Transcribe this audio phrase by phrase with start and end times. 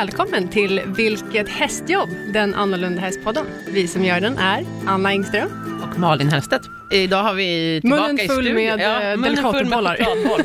[0.00, 2.08] välkommen till Vilket hästjobb?
[2.32, 3.46] Den annorlunda hästpodden.
[3.68, 5.48] Vi som gör den är Anna Engström.
[5.82, 6.62] Och Malin Hellstedt.
[6.92, 8.54] Idag har vi tillbaka Munnen i full studion.
[8.54, 9.96] med, eh, munnen full med delikatobollar.
[9.96, 10.42] chokladboll.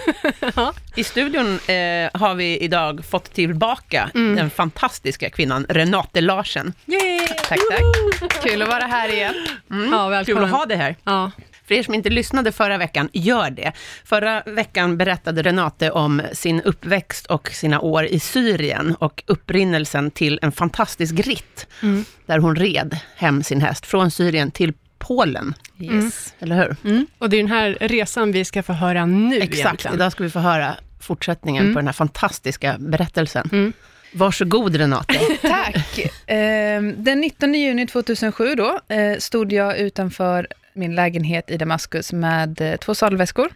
[0.56, 0.74] Ja.
[0.96, 4.36] I studion eh, har vi idag fått tillbaka Mm.
[4.36, 6.74] den fantastiska kvinnan Renate Larsen.
[6.86, 7.28] Yay!
[7.28, 8.44] Tack, tack.
[8.44, 9.34] Kul att vara här igen.
[9.72, 9.92] Mm.
[9.92, 10.44] Ja, Kul välkommen.
[10.44, 10.96] att ha dig här.
[11.04, 11.32] Ja.
[11.68, 13.72] För er som inte lyssnade förra veckan, gör det.
[14.04, 20.40] Förra veckan berättade Renate om sin uppväxt och sina år i Syrien och upprinnelsen till
[20.42, 22.06] en fantastisk ritt, Mm.
[22.26, 25.54] där hon red hem sin häst från Syrien till Polen.
[25.80, 26.34] Yes.
[26.40, 26.76] Eller hur?
[26.92, 27.08] Mm.
[27.18, 29.96] Och det är den här resan vi ska få höra nu Exakt, egentligen.
[29.96, 31.74] idag ska vi få höra fortsättningen Mm.
[31.74, 33.50] på den här fantastiska berättelsen.
[33.52, 33.74] Mm.
[34.14, 35.20] Varsågod Renate.
[35.42, 36.00] Tack!
[36.30, 42.62] Eh, den 19 juni 2007 då, eh, stod jag utanför min lägenhet i Damaskus med
[42.62, 43.50] eh, två sadelväskor,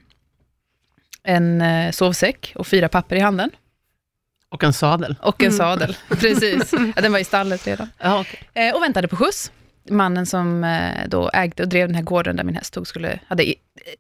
[1.23, 3.50] en eh, sovsäck och fyra papper i handen.
[4.50, 5.16] Och en sadel.
[5.22, 5.58] Och en Mm.
[5.58, 6.73] sadel, precis.
[6.95, 7.90] Ja, den var i stallet redan.
[8.00, 8.67] Ja, okej.
[8.70, 9.52] Eh, och väntade på skjuts.
[9.90, 13.53] Mannen som då ägde och drev den här gården där min häst tog, skulle, hade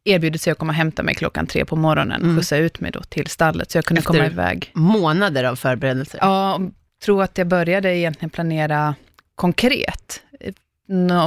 [0.03, 2.37] erbjudit sig att komma och hämta mig klockan tre på morgonen och Mm.
[2.37, 4.71] skjutsa ut mig då till stallet, så jag kunde Efter- komma iväg.
[4.73, 6.19] Månader av förberedelser.
[6.21, 6.59] Ja,
[7.05, 8.95] tror att jag började egentligen planera
[9.35, 10.21] konkret.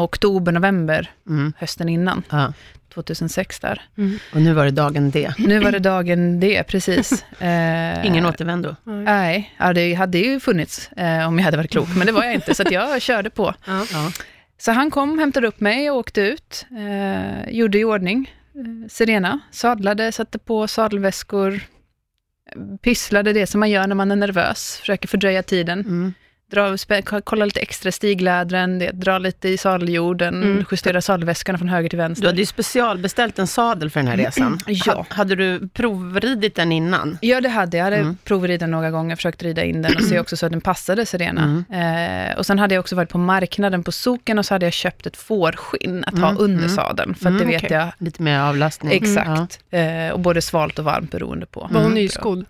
[0.02, 1.52] Oktober, november, Mm.
[1.58, 2.52] hösten innan, Ja.
[2.94, 3.82] 2006 där.
[3.98, 4.18] Mm.
[4.34, 5.32] Och nu var det dagen D.
[5.38, 7.24] Nu var det dagen det, precis.
[7.38, 8.76] Eh, Ingen återvändo.
[8.84, 12.24] Nej, ja, det hade ju funnits eh, om jag hade varit klok, men det var
[12.24, 13.54] jag inte, så att jag körde på.
[13.66, 13.84] Ja.
[13.92, 14.10] Ja.
[14.58, 16.66] Så han kom, hämtade upp mig och åkte ut.
[16.78, 23.70] Eh, gjorde i ordning eh, Serena, sadlade, satte på sadelväskor, eh, pysslade det som man
[23.70, 25.80] gör när man är nervös, försöker fördröja tiden.
[25.80, 26.14] Mm.
[26.52, 26.76] Dra,
[27.24, 30.64] kolla lite extra stiglädren, det, dra lite i sadeljorden, Mm.
[30.70, 32.26] justera sadelväskorna från höger till Du vänster.
[32.26, 34.58] hade ju specialbeställt en sadel för den här resan.
[34.66, 34.92] Ja.
[34.94, 37.18] Ha, hade du provridit den innan?
[37.20, 37.82] Ja, det hade jag.
[37.82, 38.16] Jag hade Mm.
[38.24, 41.06] provridit den några gånger, försökt rida in den och se också så att den passade
[41.06, 41.64] Serena.
[41.70, 44.72] Eh, och sen hade jag också varit på marknaden på Soken och så hade jag
[44.72, 46.76] köpt ett fårskinn att ha Mm, under mm.
[46.76, 47.76] sadeln, för att Mm, det vet okej.
[47.76, 48.92] jag Lite mer avlastning?
[48.92, 49.58] Exakt.
[49.70, 51.60] Eh, och både svalt och varmt beroende på.
[51.60, 51.94] Var hon Mm.
[51.94, 52.44] nyskodd?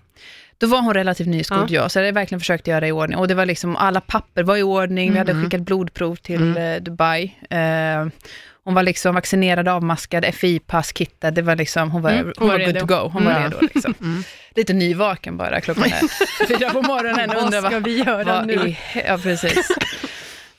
[0.62, 1.88] Då var hon relativt nyskodd, Ja.
[1.88, 3.18] Så jag hade verkligen försökt göra i ordning.
[3.18, 5.12] Och det var liksom, alla papper var i ordning.
[5.12, 5.44] Vi hade Mm.
[5.44, 6.56] skickat blodprov till Mm.
[6.76, 7.36] eh, Dubai.
[7.50, 8.06] Eh,
[8.64, 11.30] hon var liksom vaccinerad, avmaskad, FI-pass, kittad.
[11.30, 13.08] Det var liksom, hon var, Mm, hon hon var var good to go.
[13.12, 13.42] Hon var Mm.
[13.42, 13.94] redo liksom.
[14.00, 14.22] Mm.
[14.54, 17.30] Lite nyvaken bara, klockan är fyra på morgonen.
[17.30, 18.52] och Vad undrar ska vi göra nu?
[18.54, 19.70] i, Ja, precis.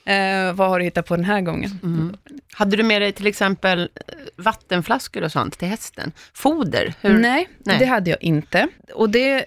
[0.06, 1.80] Eh, vad har du hittat på den här gången?
[1.82, 2.16] Mm.
[2.54, 6.12] Hade du med dig till exempel eh, vattenflaskor och sånt till hästen?
[6.34, 6.94] Foder?
[7.00, 7.18] Hur?
[7.18, 7.76] Nej, Nej.
[7.78, 8.68] det hade jag inte.
[8.94, 9.44] Och det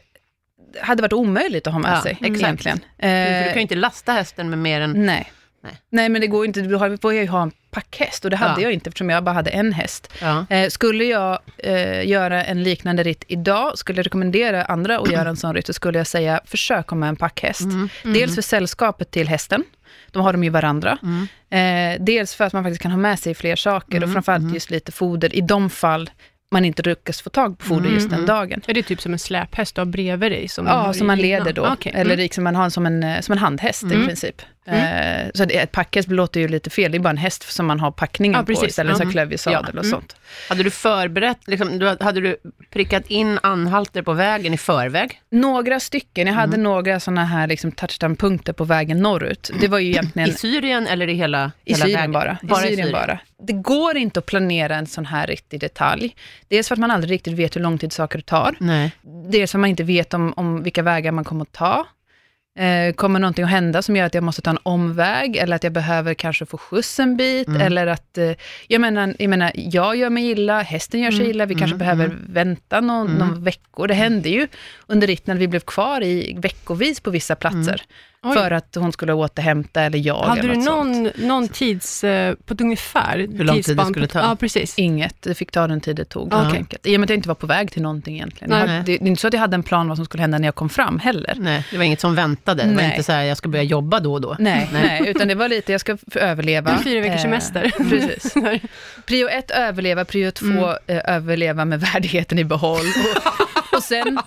[0.81, 2.41] hade varit omöjligt att ha med Ja, sig, exakt.
[2.43, 2.79] egentligen.
[2.99, 4.91] För du Eh, kan ju inte lasta hästen med mer än...
[5.05, 5.31] Nej.
[5.63, 5.81] Nej.
[5.89, 6.09] Nej.
[6.09, 6.61] men det går inte.
[6.61, 8.65] Du har- får ju ha en packhäst och det hade Ja.
[8.67, 10.13] jag inte eftersom jag bara hade en häst.
[10.21, 10.45] Ja.
[10.49, 15.29] Eh, skulle jag eh, göra en liknande ritt idag, skulle jag rekommendera andra att göra
[15.29, 17.61] en sån ritt, så skulle jag säga försök ha med en packhäst.
[17.61, 17.89] Mm.
[18.03, 19.63] Dels för sällskapet till hästen,
[20.11, 20.97] de har de ju varandra.
[21.03, 21.27] Mm.
[21.97, 24.41] Eh, dels för att man faktiskt kan ha med sig fler saker Mm, och framförallt
[24.41, 24.53] mm.
[24.53, 26.09] just lite foder i de fall
[26.51, 28.25] man inte lyckas få tag på foder Mm, just den mm.
[28.27, 28.61] dagen.
[28.67, 30.47] Är det typ som en släphäst du har bredvid dig?
[30.47, 31.65] Som Ja, som man leder då.
[31.65, 31.91] Ah, okej.
[31.95, 32.23] Eller Mm.
[32.23, 34.01] liksom man har en som en, eh, som en handhäst Mm.
[34.01, 34.41] i princip.
[34.67, 37.79] Eh, så ett packhäst låter ju lite fel, det är bara en häst som man
[37.79, 39.07] har packningen Ja, på istället, Mm.
[39.07, 39.67] så klövig sadel Ja.
[39.79, 39.91] och Mm.
[39.91, 40.15] sånt.
[40.49, 42.37] Hade du förberett, liksom, hade du
[42.69, 45.21] prickat in anhalter på vägen i förväg?
[45.31, 46.63] Några stycken, jag hade Mm.
[46.63, 49.51] några sådana här liksom touchdown-punkter på vägen norrut.
[49.61, 52.11] Det var ju egentligen I Syrien eller i hela, I hela Syrien vägen?
[52.11, 52.37] bara.
[52.41, 53.19] bara I Syrien bara.
[53.47, 56.15] Det går inte att planera en sån här ritt i detalj.
[56.47, 58.55] Dels för att man aldrig riktigt vet hur lång tid saker tar.
[58.59, 58.91] Nej.
[59.29, 61.87] Dels för att man inte vet om, om vilka vägar man kommer att ta.
[62.57, 65.63] Eh, kommer någonting att hända som gör att jag måste ta en omväg, eller att
[65.63, 67.61] jag behöver kanske få skjuts en bit, Mm.
[67.61, 68.31] eller att, eh,
[68.67, 71.75] jag, menar, jag menar, jag gör mig illa, hästen gör sig Mm, illa, vi kanske
[71.75, 72.17] mm, behöver mm.
[72.29, 73.17] vänta någon, Mm.
[73.19, 73.87] någon veckor.
[73.87, 74.47] Det hände ju
[74.87, 77.81] under ritten att vi blev kvar i veckovis på vissa platser,
[78.25, 78.33] Oj.
[78.33, 80.21] för att hon skulle återhämta, eller jag.
[80.23, 84.07] Hade eller du någon, någon tids, eh, på ett ungefär, Hur lång tid det skulle
[84.07, 84.19] ta?
[84.19, 84.79] Ja, precis.
[84.79, 86.27] Inget, det fick ta den tid det tog.
[86.33, 86.37] Ja.
[86.37, 86.87] enkelt.
[86.87, 88.49] I och med att jag inte var på väg till någonting egentligen.
[88.49, 88.59] Nej.
[88.59, 90.37] hade, det, det är inte så att jag hade en plan vad som skulle hända
[90.37, 91.33] när jag kom fram heller.
[91.39, 92.63] Nej, det var inget som väntade.
[92.63, 92.91] Det var Nej.
[92.91, 94.35] inte så här, jag ska börja jobba då och då.
[94.39, 95.03] Nej, nej.
[95.07, 96.77] utan det var lite, jag ska överleva.
[96.83, 97.71] Fyra veckors Eh, semester.
[97.89, 98.33] Precis.
[99.05, 100.05] Prio ett, överleva.
[100.05, 100.77] Prio två, Mm.
[100.87, 102.85] eh, överleva med värdigheten i behåll.
[103.71, 104.19] Och, och, sen,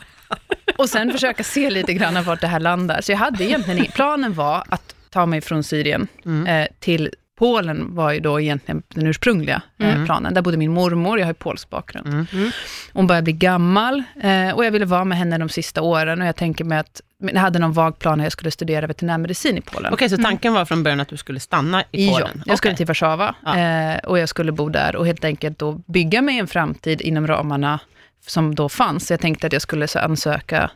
[0.80, 3.00] och sen försöka se lite grann vart det här landar.
[3.00, 6.46] Så jag hade egentligen ingen, planen var att ta mig från Syrien Mm.
[6.46, 10.04] eh, till Polen var ju då egentligen den ursprungliga eh, Mm.
[10.06, 10.34] planen.
[10.34, 12.06] Där bodde min mormor, jag har ju polsk bakgrund.
[12.06, 12.50] Mm.
[12.92, 16.26] Hon börjar bli gammal eh, och jag ville vara med henne de sista åren och
[16.26, 19.60] jag tänker mig att jag hade någon vag plan att jag skulle studera veterinärmedicin i
[19.60, 19.92] Polen.
[19.94, 22.42] Okej, så tanken var från början att du skulle stanna i Ja, Polen?
[22.46, 22.76] jag skulle Okej.
[22.76, 23.58] till Warszawa Ja.
[23.58, 27.26] eh, och jag skulle bo där och helt enkelt då bygga mig en framtid inom
[27.26, 27.80] ramarna
[28.26, 29.10] som då fanns.
[29.10, 30.70] Jag tänkte att jag skulle så ansöka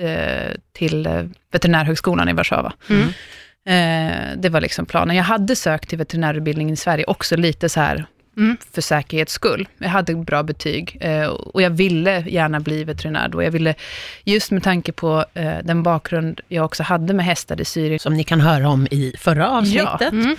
[0.00, 2.72] eh, till eh, veterinärhögskolan i Warszawa.
[2.90, 3.08] Mm.
[3.66, 5.16] Eh, det var liksom planen.
[5.16, 8.56] Jag hade sökt till veterinärutbildningen i Sverige också lite så här Mm.
[8.72, 9.68] för säkerhets skull.
[9.78, 13.42] Jag hade bra betyg eh, och jag ville gärna bli veterinär då.
[13.42, 13.74] Jag ville,
[14.24, 18.14] just med tanke på eh, den bakgrund jag också hade med hästar i Syrien, Som
[18.14, 20.12] ni kan höra om i förra avsnittet.
[20.12, 20.32] Mm.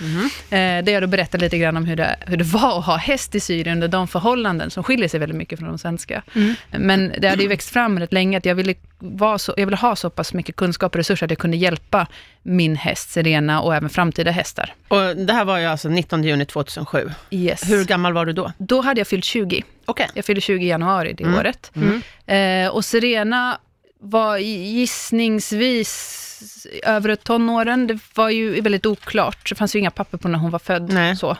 [0.50, 2.96] eh, där jag då berättade lite grann om hur det, hur det var att ha
[2.96, 6.22] häst i Syrien under de förhållanden som skiljer sig väldigt mycket från de svenska.
[6.34, 6.54] Mm.
[6.70, 9.76] Men det hade ju växt fram rätt länge att jag ville, vara så, jag ville
[9.76, 12.06] ha så pass mycket kunskap och resurser att jag kunde hjälpa
[12.42, 14.74] min häst Serena och även framtida hästar.
[14.88, 17.10] Och det här var ju alltså 19 juni 2007.
[17.30, 17.70] Yes.
[17.70, 18.52] Hur gammal var du då?
[18.58, 19.62] Då hade jag fyllt 20.
[19.84, 20.08] Okej.
[20.14, 21.38] Jag fyllde 20 i januari det Mm.
[21.38, 21.72] året.
[21.76, 22.02] Mm.
[22.66, 23.58] Eh, och Serena
[24.00, 24.38] var
[25.56, 27.86] gissningsvis övre tonåren.
[27.86, 29.48] Det var ju väldigt oklart.
[29.48, 30.92] Det fanns ju inga papper på när hon var född.
[30.92, 31.16] Nej.
[31.16, 31.30] Så.
[31.30, 31.36] Eh,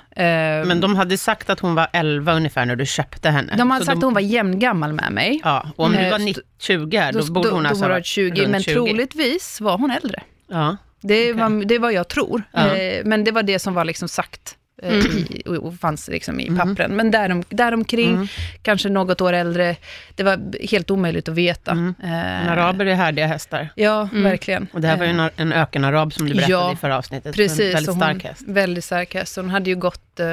[0.67, 3.55] Men de hade sagt att hon var 11 ungefär när du köpte henne.
[3.56, 5.41] de hade Så sagt att hon var jämngammal med mig.
[5.44, 7.85] Ja, och om du Eh, var så- 90, 20 här, då, borde hon då alltså
[7.85, 8.75] ha hon 20, runt men 20.
[8.75, 10.23] troligtvis var hon äldre.
[10.49, 10.76] Ja.
[11.00, 11.32] Det, Okej.
[11.43, 12.43] var, det var jag tror.
[12.53, 12.76] Ja.
[12.76, 14.56] Eh, men det var det som var liksom sagt.
[14.82, 16.58] Eh, I, och, fanns liksom i Mhm.
[16.58, 16.96] pappren.
[16.96, 18.26] Men därom, däromkring, Mm.
[18.62, 19.76] kanske något år äldre,
[20.14, 21.70] det var helt omöjligt att veta.
[21.70, 21.94] Mm.
[22.05, 23.69] Eh, araber är härdiga hästar.
[23.75, 24.23] Ja, Mm.
[24.23, 24.67] verkligen.
[24.73, 27.34] Och det här var ju en, en ökenarab som du berättade Ja, i förra avsnittet.
[27.37, 28.43] Precis, En väldigt stark hon, häst.
[28.46, 29.37] Väldigt stark häst.
[29.37, 30.26] Hon hade ju gått eh,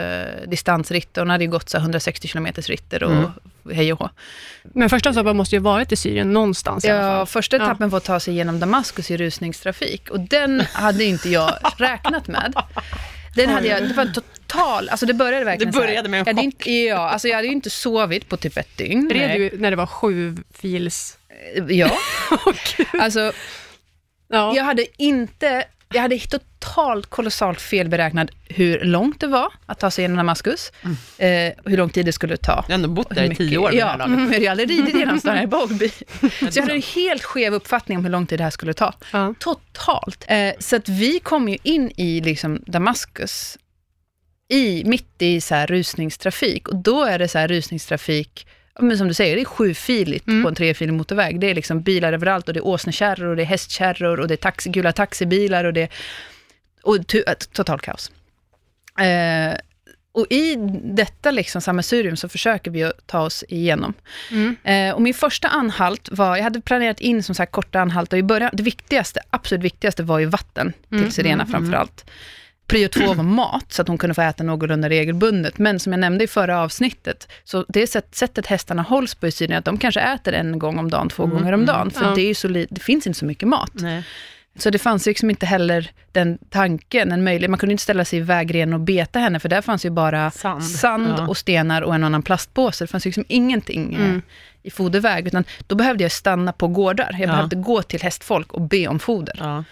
[0.47, 3.31] distansritt och hon hade ju gått så här 160 km ritter och Mm.
[3.73, 4.09] hej och hå.
[4.63, 7.25] Men första stoppet måste ju ha varit i Syrien någonstans i alla Ja, fall.
[7.27, 7.63] första Ja.
[7.63, 12.27] etappen var att ta sig genom Damaskus i rusningstrafik och den hade inte jag räknat
[12.27, 12.53] med.
[13.35, 16.25] Den hade jag, det var en total, alltså det började verkligen Det började med en
[16.25, 16.43] jag chock.
[16.43, 19.09] inte, Ja, alltså jag hade ju inte sovit på typ ett dygn.
[19.09, 21.17] Red du när det var sju fils...
[21.69, 21.91] Ja,
[22.99, 23.31] alltså
[24.29, 24.53] Ja.
[24.55, 25.63] jag hade inte,
[25.93, 26.39] jag hade totalt
[27.09, 30.71] kolossalt felberäknat hur långt det var att ta sig genom Damaskus,
[31.17, 31.29] eh,
[31.65, 32.51] hur lång tid det skulle ta.
[32.51, 34.17] Jag har ändå bott där i tio år det Ja, här laget.
[34.17, 35.89] mm, jag hade aldrig ridit genom här i Bågby.
[35.89, 38.93] Så jag hade en helt skev uppfattning om hur lång tid det här skulle ta.
[39.13, 39.33] Ja.
[39.39, 40.25] Totalt.
[40.27, 43.57] Eh, så att vi kom ju in i liksom Damaskus,
[44.49, 46.67] i, mitt i så här rusningstrafik.
[46.67, 48.47] Och då är det så här rusningstrafik,
[48.79, 50.43] men som du säger, det är sjufiligt Mm.
[50.43, 51.39] på en trefilig motorväg.
[51.39, 54.33] Det är liksom bilar överallt och det är åsnekärror och det är hästkärror och det
[54.33, 55.87] är taxi, gula taxibilar och det
[56.83, 58.11] och äh, totalt kaos.
[58.99, 59.57] Eh,
[60.11, 63.93] och i detta liksom sammelsurium så försöker vi att ta oss igenom.
[64.31, 64.55] Mm.
[64.63, 68.19] Eh, och min första anhalt var, jag hade planerat in som sagt korta anhalter, och
[68.19, 72.05] i början, det viktigaste, absolut viktigaste var ju vatten till Mm, Serena framför allt.
[72.67, 75.57] Prio två var mat, så att hon kunde få äta någorlunda regelbundet.
[75.57, 79.31] Men som jag nämnde i förra avsnittet, så det sätt, sättet hästarna hålls på i
[79.31, 81.91] Syrien, att de kanske äter en gång om dagen, två gånger om dagen.
[81.91, 82.15] För Ja.
[82.15, 83.71] det, är ju så det finns inte så mycket mat.
[83.73, 84.03] Nej.
[84.59, 87.49] Så det fanns liksom inte heller den tanken, en möjlighet.
[87.49, 90.31] Man kunde inte ställa sig i vägrenen och beta henne, för där fanns ju bara
[90.31, 90.63] Sand.
[90.65, 91.27] sand Ja.
[91.27, 92.83] och stenar och en annan plastpåse.
[92.83, 94.21] Det fanns liksom ingenting eh, Mm.
[94.63, 97.09] i foderväg, utan då behövde jag stanna på gårdar.
[97.11, 97.27] Jag Ja.
[97.33, 99.35] behövde gå till hästfolk och be om foder.
[99.39, 99.63] Ja.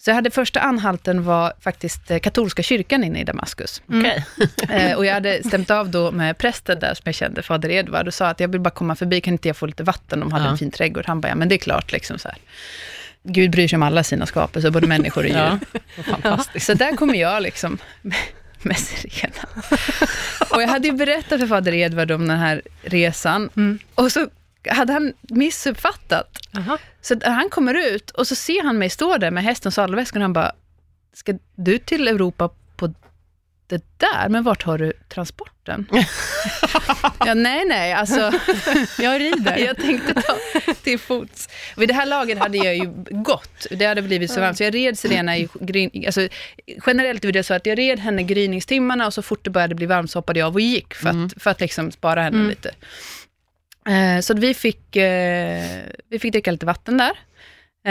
[0.00, 3.82] Så jag hade första anhalten var faktiskt eh, katolska kyrkan inne i Damaskus.
[3.88, 4.24] Okej.
[4.70, 8.06] Eh, och jag hade stämt av då med prästen där som jag kände, fader Edvard,
[8.08, 10.20] och sa att jag vill bara komma förbi, kan inte jag få lite vatten?
[10.20, 11.04] De hade en fin trädgård.
[11.06, 12.38] Han bara, ja men det är klart liksom så här.
[13.22, 15.58] Gud bryr sig om alla sina skapelser, både människor och djur.
[15.96, 16.02] Ja.
[16.02, 16.66] Fantastiskt.
[16.66, 17.78] Så där kommer jag liksom
[18.62, 19.48] med Serena.
[20.50, 23.50] Och jag hade ju berättat för fader Edvard om den här resan.
[23.56, 23.78] Mm.
[23.94, 24.28] Och så
[24.68, 26.38] hade han missuppfattat.
[26.56, 26.78] Aha.
[27.00, 30.22] Så han kommer ut och så ser han mig stå där med hästen och sadelväskan
[30.22, 30.52] och han bara,
[31.14, 32.50] ska du till Europa
[33.68, 34.28] det där?
[34.28, 35.86] Men vart har du transporten?
[37.26, 38.32] ja, nej, nej, alltså
[38.98, 39.56] Jag rider.
[39.56, 40.36] jag tänkte ta
[40.82, 41.48] till fots.
[41.76, 43.66] Vid det här laget hade jag ju gått.
[43.70, 44.56] Det hade blivit så varmt.
[44.56, 45.90] Så jag red Serena i gryn...
[46.06, 46.28] Alltså,
[46.86, 49.86] generellt var det så att jag red henne gryningstimmarna och så fort det började bli
[49.86, 52.48] varmt så hoppade jag av och gick för att, för att liksom spara henne Mm.
[52.48, 52.74] lite.
[53.88, 55.64] Eh, så vi fick, eh,
[56.10, 57.12] vi fick dricka lite vatten där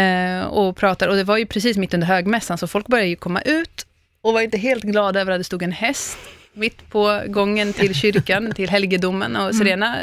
[0.02, 1.12] eh, och pratade.
[1.12, 3.87] Och det var ju precis mitt under högmässan, så folk började ju komma ut
[4.28, 6.18] och var inte helt glada över att det stod en häst
[6.54, 9.36] mitt på gången till kyrkan, till helgedomen.
[9.36, 9.96] Och Serena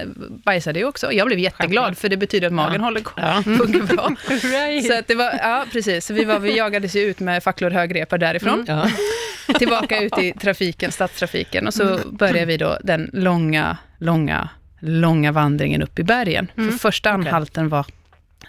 [0.44, 1.12] bajsade ju också.
[1.12, 3.42] Jag blev jätteglad, för det betyder att magen håller ko- Ja.
[3.44, 4.10] funkar bra.
[4.28, 4.86] Right.
[4.86, 7.70] Så att det var, ja precis, så vi, var, vi jagades ju ut med facklor
[7.70, 8.88] och högrepar därifrån, Ja.
[9.58, 11.66] tillbaka ut i trafiken, stadstrafiken.
[11.66, 14.48] Och så började vi då den långa, långa,
[14.80, 16.50] långa vandringen upp i bergen.
[16.54, 17.86] För första anhalten var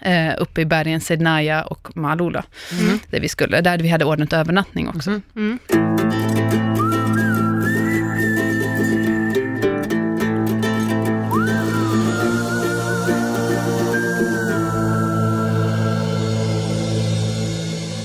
[0.02, 2.44] eh, uppe i bergen Sednaya och Malula,
[3.10, 5.10] där vi skulle, där vi hade ordnat övernattning också.
[5.10, 5.22] Mhm.
[5.36, 5.58] Mm.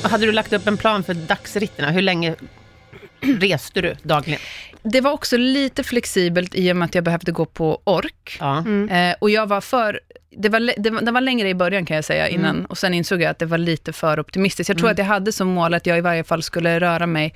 [0.03, 1.91] Hade du lagt upp en plan för dagsritterna?
[1.91, 2.36] Hur länge
[3.39, 4.39] reste du dagligen?
[4.83, 8.37] Det var också lite flexibelt i och med att jag behövde gå på ork.
[8.39, 8.57] Ja.
[8.57, 8.89] Mm.
[8.89, 9.99] Eh, och jag var för...
[10.37, 12.65] Det var, det, var, det var längre i början kan jag säga innan, Mm.
[12.65, 14.69] och sen insåg jag att det var lite för optimistiskt.
[14.69, 17.33] Jag tror att jag hade som mål att jag i varje fall skulle röra mig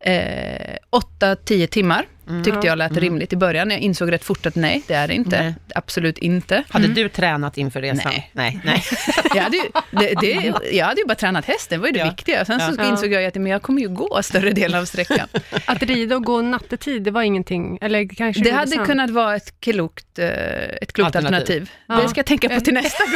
[0.00, 0.76] eh,
[1.20, 2.44] 8-10 timmar, Mm.
[2.44, 3.70] tyckte jag lät rimligt i början.
[3.70, 5.42] Jag insåg rätt fort att nej, det är det inte.
[5.42, 5.54] Nej.
[5.74, 6.64] Absolut inte.
[6.68, 8.12] Hade du tränat inför resan?
[8.12, 8.30] Nej.
[8.32, 8.60] Nej.
[8.64, 8.82] nej.
[9.34, 11.98] Jag hade, ju, det, det, jag hade ju bara tränat hästen, det var ju det
[11.98, 12.10] Ja.
[12.10, 12.44] viktiga.
[12.44, 12.88] Sen så Ja.
[12.90, 15.28] insåg jag att men jag kommer ju gå större delen av sträckan.
[15.66, 18.86] Att rida och gå nattetid, det var ingenting, eller kanske Det hade sen.
[18.86, 21.34] kunnat vara ett klokt, eh, ett klokt Alternativ.
[21.36, 21.70] alternativ.
[21.86, 22.00] Ja.
[22.02, 23.14] Det ska jag tänka på till nästa gång.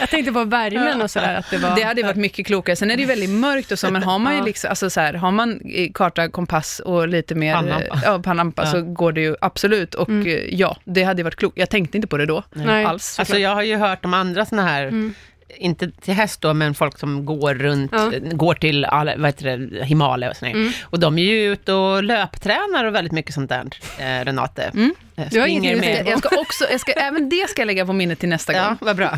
[0.00, 1.76] Jag tänkte på värmen och sådär, att det var...
[1.76, 2.76] Det hade varit mycket klokare.
[2.76, 5.00] Sen är det ju väldigt mörkt och så, men har man ju liksom, alltså så
[5.00, 8.00] här, har man eh, karta, kompass och lite mer Pannlampa.
[8.04, 8.70] Ja, pannlampa, Ja.
[8.70, 9.94] så går det ju absolut.
[9.94, 10.26] Och Mm.
[10.26, 11.58] eh, ja, det hade varit klokt.
[11.58, 12.84] Jag tänkte inte på det då, Nej.
[12.84, 13.18] alls.
[13.18, 15.14] Alltså jag har ju hört om andra sådana här, Mm.
[15.56, 18.12] Inte till häst då, men folk som går runt, Ja.
[18.32, 20.52] går till vad heter det, Himalaya och sådär.
[20.52, 20.72] Mm.
[20.82, 23.64] Och de är ju ute och löptränar och väldigt mycket sånt där,
[23.98, 24.62] eh, Renate.
[24.74, 24.94] Mm.
[25.16, 27.66] Eh, Du har ingenting att med- jag ska också, jag ska, även det ska jag
[27.66, 28.76] lägga på minnet till nästa Ja, gång.
[28.80, 29.16] vad bra.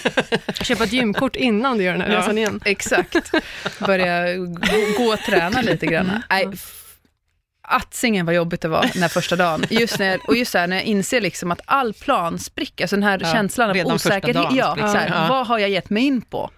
[0.62, 2.18] Köpa ett gymkort innan du gör den här Ja.
[2.18, 2.60] resan igen.
[2.64, 3.32] Exakt.
[3.78, 4.56] Börja gå,
[4.98, 6.22] gå och träna lite grann.
[6.30, 6.76] Nej, f-
[7.70, 9.64] Attsingen vad jobbigt det var den här första dagen.
[9.70, 13.02] Just när, och just här, när jag inser liksom att all plan spricker, alltså den
[13.02, 14.46] här Ja, känslan av osäkerhet.
[14.52, 15.26] Ja, så här, Ja.
[15.28, 16.50] vad har jag gett mig in på?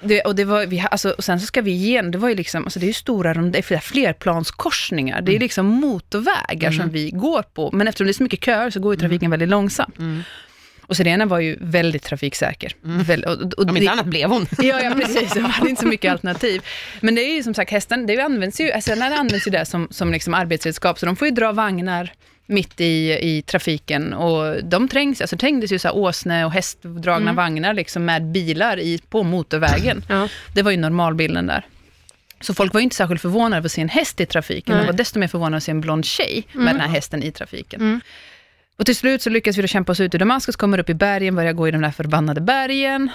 [0.00, 2.34] Det, och, det var, vi, alltså, och sen så ska vi igenom, det var ju
[2.34, 7.10] liksom, alltså det är ju stora det är flerplanskorsningar, det är liksom motorvägar som vi
[7.10, 9.98] går på, men eftersom det är så mycket köer så går ju trafiken väldigt långsamt.
[9.98, 10.22] Mm.
[10.86, 12.72] Och Sirena var ju väldigt trafiksäker.
[12.82, 14.46] Väl, och, och, Om inte annat blev hon.
[14.58, 15.32] Ja, ja precis.
[15.32, 16.62] Det hade inte så mycket alternativ.
[17.00, 19.88] Men det är ju som sagt, hästen, det används ju, alltså, används ju där som,
[19.90, 22.12] som liksom arbetsredskap, så de får ju dra vagnar
[22.46, 27.30] mitt i, i trafiken och de trängs, alltså trängdes ju så här åsne och hästdragna
[27.30, 27.36] Mm.
[27.36, 30.04] vagnar liksom med bilar i, på motorvägen.
[30.08, 30.28] Ja.
[30.54, 31.66] Det var ju normalbilden där.
[32.40, 34.84] Så folk var ju inte särskilt förvånade över att se en häst i trafiken, Nej.
[34.84, 37.32] de var desto mer förvånade att se en blond tjej med den här hästen i
[37.32, 37.80] trafiken.
[37.80, 38.00] Mm.
[38.78, 40.94] Och till slut så lyckas vi då kämpa oss ut ur Damaskus, kommer upp i
[40.94, 43.10] bergen, börjar gå i de där förbannade bergen.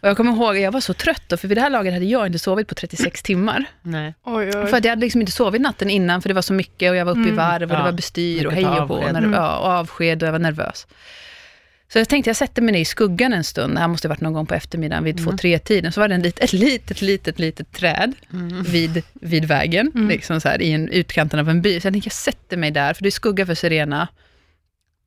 [0.00, 2.04] Och jag kommer ihåg, jag var så trött då, för vid det här laget hade
[2.04, 3.64] jag inte sovit på 36 timmar.
[3.82, 4.14] Nej.
[4.24, 4.66] Oj, oj.
[4.66, 6.96] För att jag hade liksom inte sovit natten innan, för det var så mycket och
[6.96, 7.36] jag var uppe i Mm.
[7.36, 9.32] varv och det Ja, var bestyr och hej och på, Mm.
[9.32, 10.86] ja, och avsked och jag var nervös.
[11.92, 14.10] Så jag tänkte, jag sätter mig ner i skuggan en stund, det här måste ha
[14.10, 16.52] varit någon gång på eftermiddagen vid två, tre tiden så var det en lit, ett
[16.52, 18.12] litet, litet, litet träd
[18.66, 20.08] vid, vid vägen, Mm.
[20.08, 21.80] liksom så här, i en, utkanten av en by.
[21.80, 24.08] Så jag tänkte, jag sätter mig där, för det är skugga för Sirena.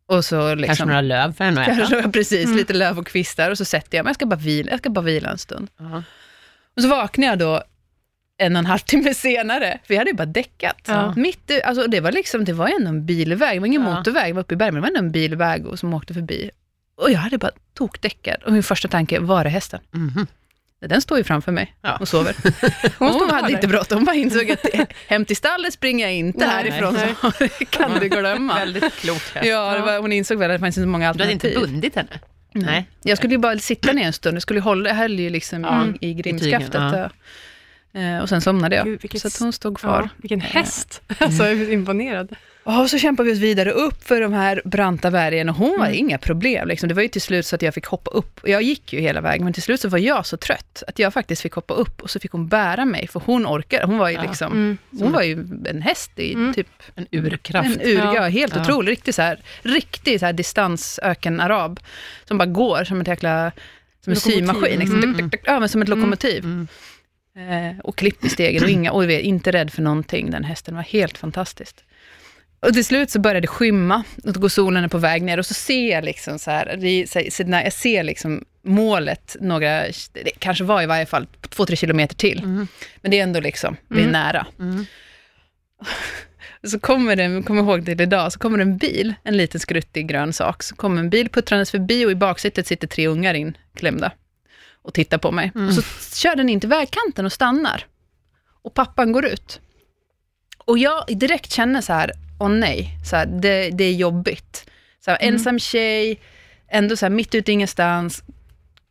[0.05, 0.67] Och så liksom...
[0.67, 1.77] Kanske några löv för henne att äta.
[1.77, 2.57] Kanske, precis, Mm.
[2.57, 4.89] lite löv och kvistar och så sätter jag mig, jag ska bara vila, jag ska
[4.89, 5.67] bara vila en stund.
[5.79, 6.03] Ja.
[6.75, 7.63] Och så vaknar jag då
[8.37, 10.77] en och en halv timme senare, för jag hade ju bara däckat.
[10.87, 11.13] Ja.
[11.17, 13.95] Mitt alltså det var liksom, det var ändå en bilväg, det var ingen Ja.
[13.97, 16.13] motorväg, det var uppe i bergen, men det var ändå en bilväg och som åkte
[16.13, 16.49] förbi.
[17.01, 19.79] Och jag hade bara tokdäckat och min första tanke, var är hästen?
[19.91, 20.27] Mhm.
[20.85, 21.97] Den står ju framför mig Ja.
[21.97, 22.35] och sover.
[22.99, 24.65] Hon Hon, hade inte bråttom, hon bara insåg att
[25.07, 27.15] hem till stallet springer jag inte Nej, härifrån, nej.
[27.21, 28.53] så det kan du glömma.
[28.55, 29.47] Väldigt klokt häst.
[29.47, 31.49] Ja, var, hon insåg väl att det fanns inte så många Du hade alternativ.
[31.57, 32.19] inte bundit henne?
[32.53, 32.85] Nej.
[33.03, 35.63] Jag skulle ju bara sitta ner en stund, jag skulle hålla, jag höll ju liksom
[35.63, 36.73] Ja, i, i grimskaftet.
[36.73, 37.09] ja.
[38.01, 38.85] Eh, Och sen somnade jag.
[38.85, 40.01] Gud, vilket så hon stod kvar.
[40.01, 41.01] Ja, vilken häst.
[41.19, 42.35] Alltså, jag är imponerad.
[42.63, 45.79] Ja, och så kämpade vi oss vidare upp för de här branta bergen och hon
[45.79, 45.97] var Mm.
[45.97, 46.67] inga problem.
[46.67, 46.89] Liksom.
[46.89, 48.39] Det var ju till slut så att jag fick hoppa upp.
[48.43, 51.13] Jag gick ju hela vägen, men till slut så var jag så trött att jag
[51.13, 53.85] faktiskt fick hoppa upp och så fick hon bära mig, för hon orkade.
[53.85, 54.21] Hon var ju Ja.
[54.23, 54.77] liksom, Mm.
[54.99, 56.53] hon var ju en häst i Mm.
[56.53, 57.75] typ En urkraft.
[57.75, 58.15] En ur, ja.
[58.15, 58.21] Ja.
[58.27, 58.61] helt Ja.
[58.61, 58.91] otrolig.
[58.91, 61.79] Riktig, så här, riktig så här distansöken-arab.
[62.27, 63.51] Som bara går som ett jäkla
[64.03, 64.79] som en symaskin.
[64.79, 65.03] Liksom.
[65.03, 65.31] Mm.
[65.45, 66.43] Ja, men som ett lokomotiv.
[66.43, 66.67] Mm.
[67.35, 70.31] Eh, och klipp i stegen och inga, och inte rädd för någonting.
[70.31, 71.83] Den hästen var helt fantastiskt.
[72.65, 75.37] Och till slut så började det skymma, och då går solen är på väg ner
[75.37, 76.77] och så ser jag liksom så här,
[77.63, 82.39] jag ser liksom målet några, det kanske var i varje fall två, tre kilometer till.
[82.39, 82.67] Mm.
[83.01, 84.11] Men det är ändå liksom, vi är Mm.
[84.11, 84.47] nära.
[84.59, 84.85] Mm.
[86.63, 90.07] Så kommer det, kommer ihåg det idag, så kommer det en bil, en liten skruttig
[90.07, 94.11] grön sak, så kommer en bil puttrandes förbi och i baksätet sitter tre ungar inklämda
[94.81, 95.51] och tittar på mig.
[95.55, 95.67] Mm.
[95.67, 95.81] Och så
[96.15, 97.85] kör den in till vägkanten och stannar.
[98.61, 99.59] Och pappan går ut.
[100.57, 104.65] Och jag direkt känner så här, åh nej, så här, det, det är jobbigt.
[105.05, 105.33] Så här, Mm.
[105.33, 106.19] Ensam tjej,
[106.71, 108.23] ändå så här, mitt ute i ingenstans,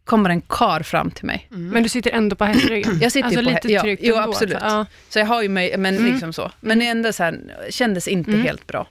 [0.04, 1.46] kommer en kar fram till mig.
[1.50, 2.98] Men du sitter ändå på hästryggen?
[3.00, 4.54] Jag sitter alltså på lite ja, tryggt jo, ändå, absolut.
[4.54, 4.68] alltså.
[4.76, 4.86] Ja.
[5.08, 6.12] Så jag har ju mig, men Mm.
[6.12, 6.50] liksom så.
[6.60, 7.40] Men det ändå så här,
[7.70, 8.42] kändes inte Mm.
[8.42, 8.86] helt bra.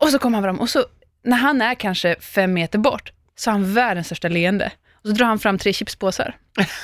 [0.00, 0.84] Och så kommer han fram och så,
[1.24, 4.70] när han är kanske fem meter bort, så har han världens största leende.
[5.04, 6.36] Och så drar han fram tre chipspåsar.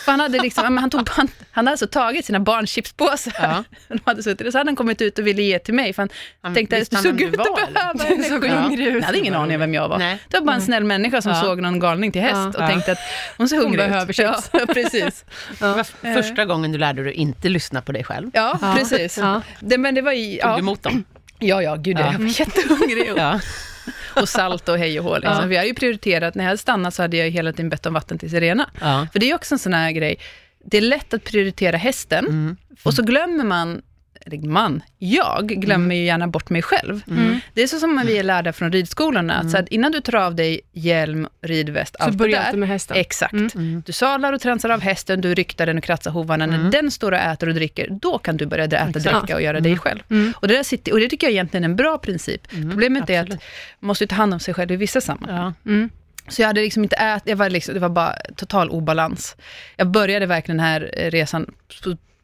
[0.05, 3.33] För han, hade liksom, han, tog, han, han hade alltså tagit sina barns chipspåsar.
[3.39, 3.65] Ja.
[3.89, 6.03] De hade suttit, och så hade han kommit ut och ville ge till mig, för
[6.03, 6.09] han
[6.43, 8.25] Han tänkte att han såg ut du att behöva.
[8.29, 8.95] Såg hungrig ut.
[8.95, 9.99] Jag hade ingen aning om vem jag var.
[9.99, 10.19] Nej.
[10.29, 11.41] Det var bara en snäll människa som Ja.
[11.43, 12.49] såg någon galning till häst Ja.
[12.49, 12.67] och Ja.
[12.69, 12.99] tänkte att
[13.37, 14.17] hon ser hungrig behöver ut.
[14.17, 14.51] chips.
[14.53, 15.25] Ja, precis.
[15.59, 18.31] Det var f- första gången du lärde dig att inte lyssna på dig själv.
[18.35, 19.19] Ja, precis.
[19.19, 19.43] Ja.
[19.61, 21.05] Det, men det var i, Tog du emot dem?
[21.39, 22.13] ja, ja, gud, Ja.
[22.13, 23.13] jag var jättehungrig.
[24.17, 25.15] Och, salt och hej och hå.
[25.19, 25.37] Liksom.
[25.41, 25.47] Ja.
[25.47, 27.95] Vi hade ju prioriterat, när jag hade stannat så hade jag hela tiden bett om
[27.95, 28.71] vatten till Sirena.
[28.81, 29.07] ja.
[29.13, 30.19] För det är också en sån här grej,
[30.65, 32.57] det är lätt att prioritera hästen, Mm.
[32.83, 33.83] och så glömmer man,
[34.43, 37.03] man, jag glömmer ju gärna bort mig själv.
[37.09, 37.41] Mm.
[37.55, 40.15] Det är så som vi är lärda från ridskolorna, att, så att innan du tar
[40.15, 42.97] av dig hjälm, ridväst, Så allt det börjar där, alltid med hästen.
[42.97, 43.33] Exakt.
[43.33, 43.51] Mm.
[43.55, 43.83] Mm.
[43.87, 46.47] Du sadlar och transar av hästen, du ryktar den och kratsar hovarna.
[46.47, 49.05] När den står och äter och dricker, då kan du börja äta, Exakt.
[49.05, 50.01] dricka och göra dig själv.
[50.11, 50.33] Mm.
[50.37, 52.53] Och, det där sitter, och det tycker jag egentligen är en bra princip.
[52.53, 53.43] Mm, Problemet är att absolut.
[53.81, 55.55] man måste ta hand om sig själv i vissa sammanhang.
[55.65, 55.71] Ja.
[55.71, 55.91] Mm.
[56.29, 59.37] Så jag hade liksom inte ätit, jag var liksom, det var bara total obalans.
[59.77, 61.55] Jag började verkligen den här resan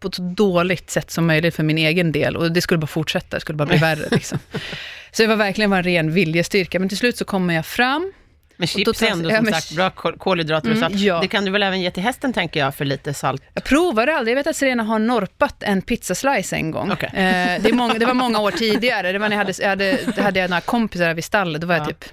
[0.04, 2.86] på, ett så dåligt sätt som möjligt för min egen del och det skulle bara
[2.86, 4.08] fortsätta, det skulle bara bli värre.
[4.10, 4.38] Liksom.
[5.12, 8.12] Så det var verkligen en ren viljestyrka, men till slut så kommer jag fram.
[8.56, 11.00] Men Och chips är ändå ja, som men- sagt bra kol- kolhydrater och Mm, salt.
[11.02, 11.20] ja.
[11.20, 13.42] Det kan du väl även ge till hästen tänker jag, för lite salt.
[13.54, 16.92] Jag provade aldrig, jag vet att Serena har norpat en pizzaslice en gång.
[16.92, 17.08] Okej.
[17.14, 20.22] Eh, det, många, det var många år tidigare, det var när jag hade, jag hade,
[20.22, 21.86] hade jag några kompisar vid stallet, då var jag Ja.
[21.86, 22.04] typ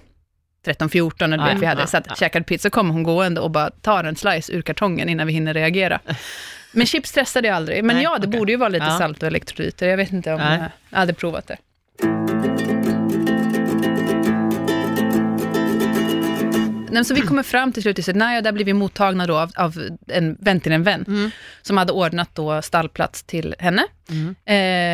[0.66, 2.16] 13-14 när du Ja, vet, vi hade ja, satt, ja.
[2.16, 5.54] käkat pizza, kommer hon gående och bara tar en slice ur kartongen innan vi hinner
[5.54, 6.00] reagera.
[6.72, 7.84] Men chips testade jag aldrig.
[7.84, 8.40] Men Nej, ja, det okej.
[8.40, 8.98] borde ju vara lite Ja.
[8.98, 9.88] salt och elektrolyter.
[9.88, 10.60] Jag vet inte om Nej.
[10.90, 11.58] jag hade provat det.
[16.92, 19.52] Nej, så vi kommer fram till slut till Sednaya, där blir vi mottagna då av,
[19.56, 21.32] av en vän till en vän, Mm.
[21.62, 24.36] som hade ordnat då stallplats till henne, Mm.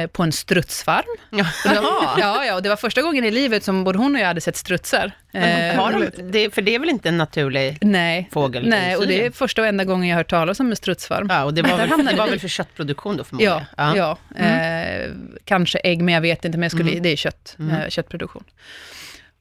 [0.04, 1.04] eh, på en strutsfarm.
[1.30, 1.46] Ja.
[1.66, 1.74] Var,
[2.20, 4.42] ja, ja, och det var första gången i livet som både hon och jag hade
[4.42, 5.12] sett strutsar.
[5.32, 8.70] Men Eh, har de, det, för det är väl inte en naturlig Nej, fågel?
[8.70, 11.27] nej och det är första och enda gången jag har hört talas om en strutsfarm.
[11.30, 13.62] Ja, och det var, väl, det var väl för köttproduktion då förmodligen?
[13.77, 14.18] Ja, ja.
[14.46, 15.12] Eh,
[15.46, 17.04] kanske ägg, men jag vet inte, men jag skulle, Mm.
[17.04, 17.75] det är kött, Mm.
[17.82, 18.44] eh, köttproduktion.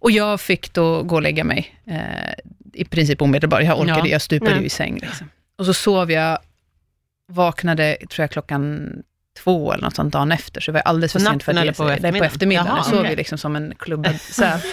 [0.06, 2.32] Och jag fick då gå och lägga mig, eh,
[2.72, 3.62] i princip omedelbart.
[3.62, 4.06] Jag orkade, Ja.
[4.06, 4.98] jag stupade ju i säng.
[5.02, 5.30] Liksom.
[5.58, 6.38] Och så sov jag,
[7.28, 8.92] vaknade, tror jag klockan
[9.44, 11.62] två eller något sånt dagen efter, så det var alldeles för sent för att ge
[11.62, 11.98] eller på sig.
[12.00, 12.26] Nej, på eftermiddagen?
[12.26, 12.66] eftermiddagen.
[12.68, 13.10] Jaha, jag sov okej.
[13.10, 14.60] ju liksom som en klubbad säl.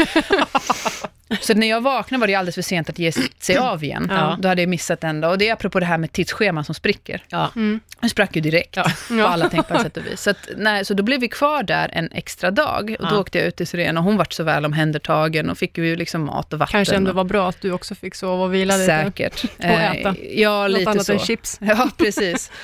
[1.41, 4.08] Så när jag vaknade var det alldeles för sent att ge sig av igen.
[4.12, 4.38] Ja.
[4.39, 5.32] Då hade jag missat den dag.
[5.32, 7.23] Och det är apropå det här med tidsscheman som spricker.
[7.30, 7.52] Ja.
[7.56, 7.80] Mm.
[7.99, 8.86] Den sprack ju direkt, Ja.
[9.10, 10.21] på alla tänkbara sätt och vis.
[10.21, 12.95] Så, att, nej, så då blev vi kvar där en extra dag.
[12.99, 13.19] Och då Ja.
[13.19, 16.21] åkte jag ut till Syrien och hon vart så väl omhändertagen och fick ju liksom
[16.26, 16.71] mat och vatten.
[16.71, 18.86] Kanske ändå och, var bra att du också fick sova och vila lite.
[19.04, 19.43] Säkert.
[19.60, 20.10] äta.
[20.10, 21.13] Eh, ja, Något lite annat så.
[21.13, 21.58] än chips.
[21.62, 22.52] Ja, precis.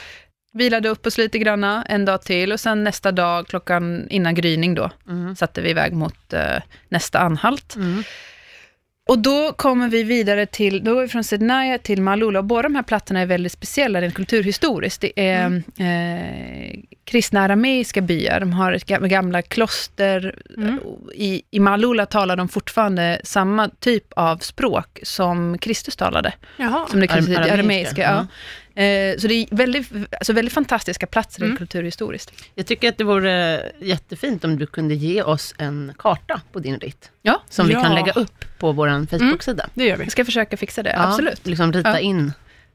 [0.54, 4.76] Vilade upp oss lite granna en dag till och sen nästa dag, klockan innan gryning
[4.76, 5.36] då, Mm.
[5.36, 6.58] satte vi iväg mot eh,
[6.90, 7.76] nästa anhalt.
[7.76, 8.04] Mm.
[9.10, 12.62] Och då kommer vi vidare till, då går vi från Sednaya till Malula och båda
[12.62, 15.02] de här plattorna är väldigt speciella rent kulturhistoriskt.
[15.02, 15.64] Det är Mm.
[15.80, 20.36] eh, kristna arameiska byar, de har ett gamla kloster.
[20.58, 20.80] Mm.
[21.16, 26.34] I, I Malula talar de fortfarande samma typ av språk som Kristus talade.
[26.58, 26.88] Jaha.
[26.90, 27.54] Som det Aram- arameiska.
[27.54, 28.28] arameiska, ja.
[28.84, 31.58] Eh, så det är väldigt, alltså väldigt fantastiska platser Mm.
[31.58, 32.32] kulturhistoriskt.
[32.56, 36.80] Jag tycker att det vore jättefint om du kunde ge oss en karta på din
[36.80, 37.84] ritt, Ja, som vi Ja.
[37.84, 39.70] kan lägga upp på vår Facebook-sida.
[39.74, 40.04] Det gör vi.
[40.04, 41.48] jag ska försöka fixa det, Ja, absolut.
[41.48, 42.00] Liksom rita Ja.
[42.00, 42.32] in,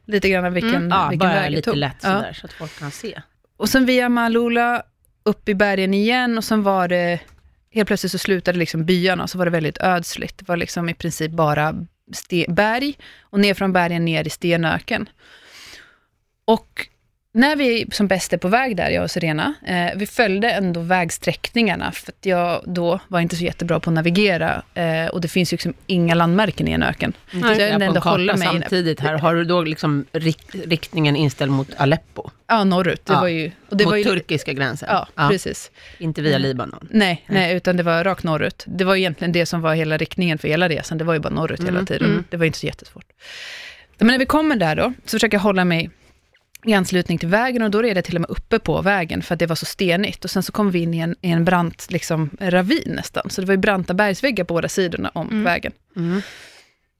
[0.07, 0.89] Lite grann vilken, Mm.
[0.89, 1.77] ja, vilken bara väg det lite tog.
[1.77, 3.21] lätt sådär, så att folk kan se.
[3.57, 4.83] Och sen via Malula,
[5.23, 7.21] upp i bergen igen och sen var det,
[7.75, 10.39] helt plötsligt så slutade liksom byarna, så var det väldigt ödsligt.
[10.39, 11.75] Det var liksom i princip bara
[12.49, 15.09] berg och ner från bergen ner i stenöken.
[16.45, 16.87] Och
[17.37, 20.81] när vi som bäst är på väg där, jag och Serena, eh, vi följde ändå
[20.81, 25.29] vägsträckningarna, för att jag då var inte så jättebra på att navigera, eh, och det
[25.29, 27.13] finns ju liksom inga landmärken i en öken.
[27.31, 27.43] Nej.
[27.43, 29.19] tittar Jag ändå håller mig- samtidigt här.
[29.19, 32.31] Har du då liksom rikt, riktningen inställd mot Aleppo?
[32.47, 33.07] Ja, norrut.
[33.07, 33.21] Det Ja.
[33.21, 33.51] var ju...
[33.71, 34.89] Och det mot var ju turkiska gränsen?
[34.93, 35.71] ja, precis.
[35.99, 36.43] Inte via Mm.
[36.49, 36.89] Libanon?
[36.91, 38.65] Nej, nej, utan det var rakt norrut.
[38.67, 40.99] Det var egentligen det som var hela riktningen för hela resan.
[40.99, 42.11] Det var ju bara norrut hela Mm, tiden.
[42.11, 42.25] mm.
[42.31, 43.07] Det var inte så jättesvårt.
[43.99, 45.91] Men när vi kommer där då, så försöker jag hålla mig
[46.65, 49.35] i anslutning till vägen och då är det till och med uppe på vägen för
[49.35, 50.25] att det var så stenigt.
[50.25, 53.31] Och sen så kom vi in i en, i en brant liksom, ravin nästan.
[53.31, 55.45] Så det var ju branta bergsväggar på båda sidorna om Mm.
[55.45, 55.73] vägen.
[55.97, 56.21] Mm.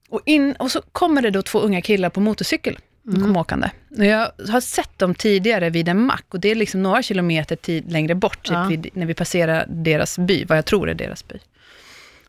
[0.09, 2.79] Och, in, och så kommer det då två unga killar på motorcykel.
[3.03, 3.71] De kom åkande.
[3.99, 7.57] Och jag har sett dem tidigare vid en mack och det är liksom några kilometer
[7.57, 8.65] tid längre bort, typ Ja.
[8.69, 11.35] vid, när vi passerar deras by, vad jag tror är deras by.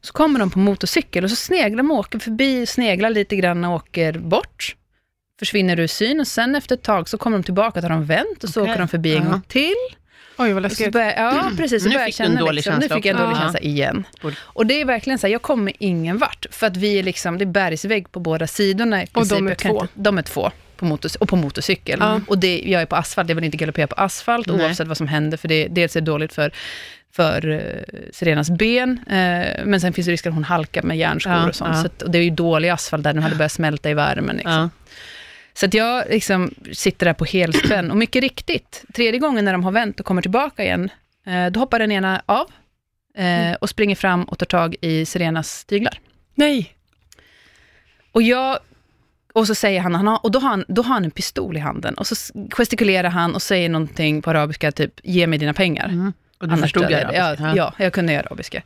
[0.02, 3.74] Så kommer de på motorcykel och så sneglar de, åker förbi, sneglar lite grann och
[3.76, 4.76] åker bort.
[5.39, 8.43] Försvinner ur syn och sen efter ett tag så kommer de tillbaka, tar de vänt
[8.43, 8.71] och så Okej.
[8.71, 9.74] åker de förbi en gång till.
[10.38, 10.93] Oj, vad Och så läskigt.
[10.93, 11.84] började, ja, precis.
[11.84, 13.41] Så Nu fick du en känna dålig liksom, nu känsla fick jag en dålig Ja.
[13.41, 14.08] känsla igen.
[14.38, 16.45] Och det är verkligen så här, jag kommer ingen vart.
[16.52, 19.38] För att vi är liksom, det är bergsvägg på båda sidorna i princip.
[19.38, 19.82] de är två.
[19.82, 20.52] Inte, de är två.
[20.78, 21.98] På motor, och på motorcykel.
[22.02, 22.21] Ja.
[22.28, 24.65] Och det, jag är på asfalt, jag vill inte galoppera på asfalt Nej.
[24.65, 26.52] oavsett vad som händer, för det dels är det dåligt för,
[27.15, 27.62] för uh,
[28.13, 31.56] Sirenas ben, eh, men sen finns det risk att hon halkar med järnskor Ja, och
[31.56, 31.76] sånt.
[31.76, 31.82] ja.
[31.82, 34.36] Så att, och det är ju dålig asfalt där, den hade börjat smälta i värmen.
[34.36, 34.69] Liksom.
[35.58, 37.91] Så att jag liksom sitter där på helspänn.
[37.91, 40.89] Och mycket riktigt, tredje gången när de har vänt och kommer tillbaka igen,
[41.26, 42.52] eh, då hoppar den ena av
[43.18, 46.00] eh, och springer fram och tar tag i Sirenas tyglar.
[46.36, 46.76] Nej.
[48.12, 48.60] Och jag
[49.34, 51.58] och så säger han, han har, och då har han, då har han en pistol
[51.58, 51.94] i handen.
[51.94, 52.15] Och så
[52.52, 55.86] gestikulerar han och säger någonting på arabiska, typ ge mig dina pengar.
[55.86, 56.13] Mm.
[56.38, 57.15] Och du Annars förstod jag dig.
[57.15, 58.62] ja, ja, jag kunde arabiska.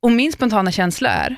[0.00, 1.36] Och min spontana känsla är,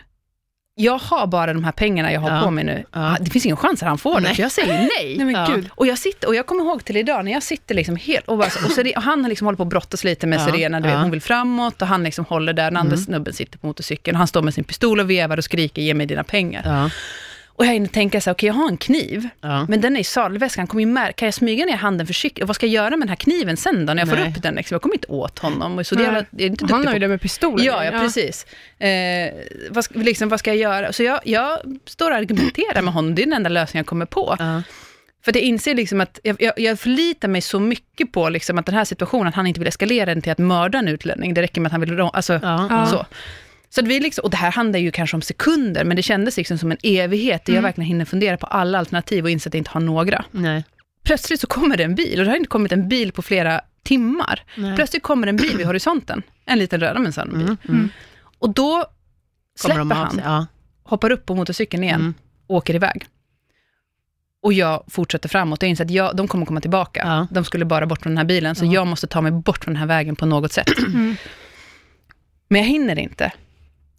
[0.77, 2.43] jag har bara de här pengarna jag har Ja.
[2.43, 2.85] på mig nu.
[2.93, 3.17] Ja.
[3.21, 4.35] Det finns ingen chans att han får det, Nej.
[4.35, 5.17] för jag säger nej.
[5.25, 5.59] Nej Ja.
[5.71, 8.29] Och jag, sitter, och jag kommer ihåg till idag, när jag sitter liksom helt...
[8.29, 10.89] Och, bara, och, Sire- och han liksom hållit på att brottas lite med Serena, du
[10.89, 13.05] vet, hon vill framåt och han liksom håller där, den andra Mm.
[13.05, 15.95] snubben sitter på motorcykeln och han står med sin pistol och vevar och skriker ge
[15.95, 16.91] mig dina pengar.
[17.57, 17.59] Ja.
[17.59, 19.67] Och jag hinner tänka så här, okej jag har en kniv, Ja.
[19.69, 22.43] men den är i sadelväskan, kommer ju mär- kan jag smyga ner handen försiktigt?
[22.43, 24.31] Och vad ska jag göra med den här kniven sen då, när jag får Nej.
[24.37, 24.55] upp den?
[24.55, 24.75] Liksom?
[24.75, 25.85] Jag kommer inte åt honom.
[25.85, 27.65] Så det är, jag är inte Han har ju det med pistolen.
[27.67, 28.47] Ja, ja, precis.
[28.79, 29.33] Eh,
[29.71, 30.93] vad, ska, liksom, vad ska jag göra?
[30.93, 34.07] Så jag, jag står och argumenterar med honom, det är den enda lösningen jag kommer
[34.07, 34.37] på.
[34.39, 34.63] Ja.
[35.25, 38.59] För att jag inser liksom att jag, jag, jag förlitar mig så mycket på liksom
[38.59, 41.35] att den här situationen, att han inte vill eskalera den till att mörda en utlänning.
[41.35, 42.01] Det räcker med att han vill...
[42.01, 42.67] Alltså, Ja.
[42.71, 42.87] Ja.
[42.87, 43.07] så.
[43.75, 46.59] Så vi liksom, och det här handlar ju kanske om sekunder, men det kändes liksom
[46.59, 47.69] som en evighet, där jag Mm.
[47.69, 50.25] verkligen hinner fundera på alla alternativ och inse att jag inte har några.
[50.31, 50.65] Nej.
[51.05, 53.61] Plötsligt så kommer det en bil, och det har inte kommit en bil på flera
[53.83, 54.43] timmar.
[54.57, 54.77] Nej.
[54.77, 57.43] Plötsligt kommer en bil vid horisonten, en liten röd men sann bil.
[57.43, 57.57] Mm.
[57.69, 57.89] Mm.
[58.39, 58.85] Och då
[59.63, 60.21] Kommer släpper han?
[60.25, 60.47] Ja.
[60.83, 62.15] hoppar upp på motorcykeln igen, Mm.
[62.47, 63.07] och åker iväg.
[64.43, 65.63] Och jag fortsätter framåt.
[65.63, 67.03] Jag inser att jag, de kommer komma tillbaka.
[67.07, 67.27] Ja.
[67.31, 68.73] De skulle bara bort från den här bilen, så Ja.
[68.73, 70.79] jag måste ta mig bort från den här vägen på något sätt.
[70.79, 71.17] Mm.
[72.49, 73.33] Men jag hinner inte.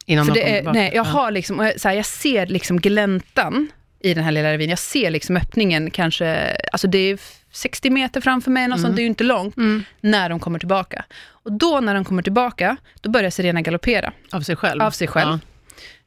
[0.06, 1.10] Innan För de det är, nej, jag, Ja.
[1.10, 3.68] har liksom, så här, jag ser liksom gläntan
[4.00, 4.70] i den här lilla ravinen.
[4.70, 7.20] Jag ser liksom öppningen kanske, alltså det är
[7.52, 8.84] 60 meter framför mig, något Mm.
[8.86, 9.84] sånt, det är ju inte långt, Mm.
[10.02, 11.06] när de kommer tillbaka.
[11.28, 14.82] Och då när de kommer tillbaka, då börjar Serena galoppera Av sig själv?
[14.82, 15.30] av sig själv.
[15.32, 15.40] Ja.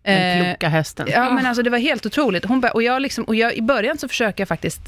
[0.03, 1.09] Den Eh, kloka hästen.
[1.11, 2.45] Ja, men alltså det var helt otroligt.
[2.45, 4.81] Hon och jag liksom, och jag, I början så försöker jag faktiskt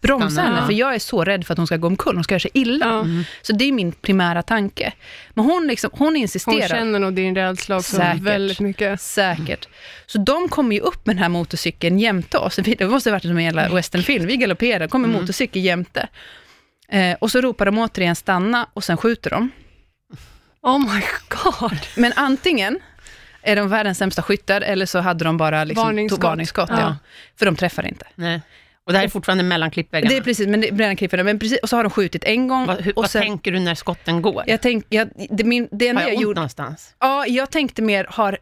[0.00, 0.66] bromsa henne, ja.
[0.66, 2.50] för jag är så rädd för att hon ska gå omkull, hon ska göra sig
[2.54, 2.86] illa.
[2.86, 3.00] Ja.
[3.00, 3.24] Mm.
[3.42, 4.92] Så det är min primära tanke.
[5.30, 6.68] Men hon, liksom, hon Hon insisterar.
[6.68, 8.22] känner nog din rädsla också Säkert.
[8.22, 9.00] väldigt mycket.
[9.00, 9.68] Säkert.
[10.06, 12.56] Så de kommer ju upp med den här motorcykeln jämte oss.
[12.56, 14.26] Det måste ha varit som en jävla westernfilm.
[14.26, 15.20] Vi galopperar, kommer Mm.
[15.20, 16.08] motorcykel jämte.
[16.88, 19.50] Eh, och så ropar de återigen stanna och sen skjuter de.
[20.62, 21.78] Oh my god.
[21.96, 22.78] Men antingen
[23.42, 26.22] är de världens sämsta skyttar eller så hade de bara liksom Varningsskott.
[26.24, 26.80] varningsskott ja.
[26.80, 26.96] Ja.
[27.38, 28.06] För de träffar inte.
[28.14, 28.40] Nej.
[28.88, 30.10] Och det här är fortfarande mellan klippväggarna?
[30.10, 31.22] Det är precis, men det bränner klipporna.
[31.24, 32.66] Men precis, och så har de skjutit en gång.
[32.66, 34.44] vad hur, och vad sen, tänker du när skotten går?
[34.46, 36.94] jag tänk, jag, det, min, det har jag jag ont gjorde, någonstans?
[36.98, 38.38] ja, jag tänkte mer, har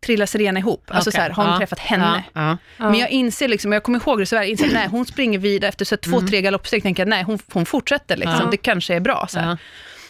[0.00, 0.84] trillat Serena ihop?
[0.88, 1.16] Alltså Okej.
[1.18, 1.58] så här, har hon Ja.
[1.58, 2.24] träffat henne?
[2.32, 2.56] Ja.
[2.76, 2.90] Ja.
[2.90, 5.68] Men jag inser, liksom, jag kommer ihåg det så jag inser nej, hon springer vidare
[5.68, 8.34] efter så här, två, tre galoppsteg, tänker jag nej, hon, hon fortsätter, liksom.
[8.34, 8.50] Mm.
[8.50, 9.26] Det kanske är bra.
[9.30, 9.58] Så här.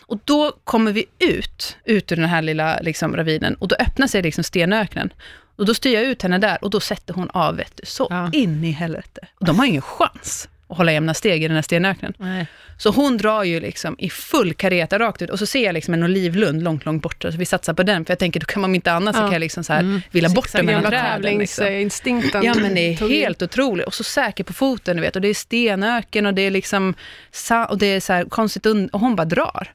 [0.06, 4.06] Och då kommer vi ut, ut ur den här lilla liksom, ravinen, och då öppnar
[4.06, 5.12] sig liksom stenöknen.
[5.58, 8.06] Och då styr jag ut henne där, och då sätter hon av, vet du, så
[8.10, 8.30] Ja.
[8.32, 9.20] in i helvete.
[9.40, 12.14] Och de har ingen chans att hålla jämna steg i den här stenöknen.
[12.18, 12.46] Nej.
[12.78, 15.94] Så hon drar ju liksom i full kareta rakt ut, och så ser jag liksom
[15.94, 18.62] en olivlund långt, långt borta, så vi satsar på den, för jag tänker, då kan
[18.62, 19.24] man inte annat, så Ja.
[19.26, 20.00] kan jag liksom så här, Mm.
[20.10, 21.22] vilja bort den mellan träden.
[21.38, 21.62] Liksom.
[21.64, 22.42] tävlingsinstinkten.
[22.44, 23.86] Ja, men det är helt otroligt.
[23.86, 25.16] Och så säker på foten, du vet.
[25.16, 26.94] Och det är stenöken och det är liksom,
[27.68, 29.72] och det är så här konstigt, und- och hon bara drar.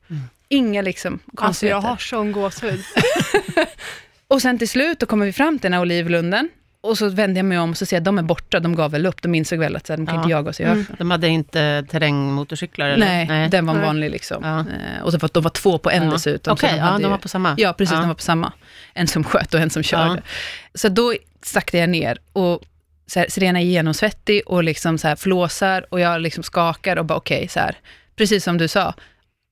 [0.50, 1.76] Inga liksom Alltså konstigheter.
[1.76, 2.84] jag har sån gåshud.
[4.28, 6.50] Och sen till slut, då kommer vi fram till den här olivlunden.
[6.82, 8.76] Och så vänder jag mig om och så ser jag att de är borta, de
[8.76, 10.22] gav väl upp, de insåg väl att så här, de kan Ja.
[10.22, 10.86] inte jaga oss i Mm.
[10.98, 12.90] De hade inte terrängmotorcyklar?
[12.90, 13.26] Eller?
[13.26, 13.84] Nej, den var Nej.
[13.86, 14.44] vanlig liksom.
[14.44, 14.60] Ja.
[14.60, 16.12] Eh, och så var, de var två på en Ja.
[16.12, 16.54] dessutom.
[16.54, 17.56] Okej, ja, hade de ju- var på samma?
[17.58, 18.00] Ja, precis, Ja.
[18.00, 18.52] de var på samma.
[18.94, 20.22] En som sköt och en som körde.
[20.74, 22.62] Så då saktar jag ner och
[23.08, 27.06] så här, Serena är genomsvettig och liksom så här flåsar och jag liksom skakar och
[27.06, 27.76] bara okej, så här,
[28.16, 28.94] precis som du sa,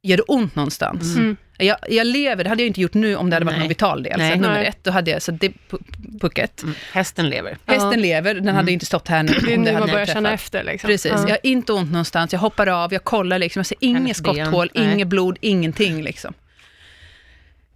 [0.04, 1.16] gör det ont någonstans?
[1.16, 1.38] Mm.
[1.62, 3.60] Jag, jag lever, det hade jag inte gjort nu om det hade varit Nej.
[3.60, 4.14] någon vital del.
[4.18, 4.30] Nej.
[4.30, 6.64] Så att nummer ett, då hade jag, så det pu- pucket.
[6.64, 6.76] Mm.
[6.94, 7.58] Hästen lever?
[7.66, 7.98] Hästen Ja.
[7.98, 9.34] lever, den hade ju inte stått här nu.
[9.46, 10.64] Det är nu hade man börjar känna efter.
[10.64, 10.88] Liksom.
[10.88, 11.22] Precis, Ja.
[11.22, 14.70] jag har inte ont någonstans, jag hoppar av, jag kollar liksom, jag ser inget skotthål,
[14.74, 16.34] inget blod, ingenting liksom.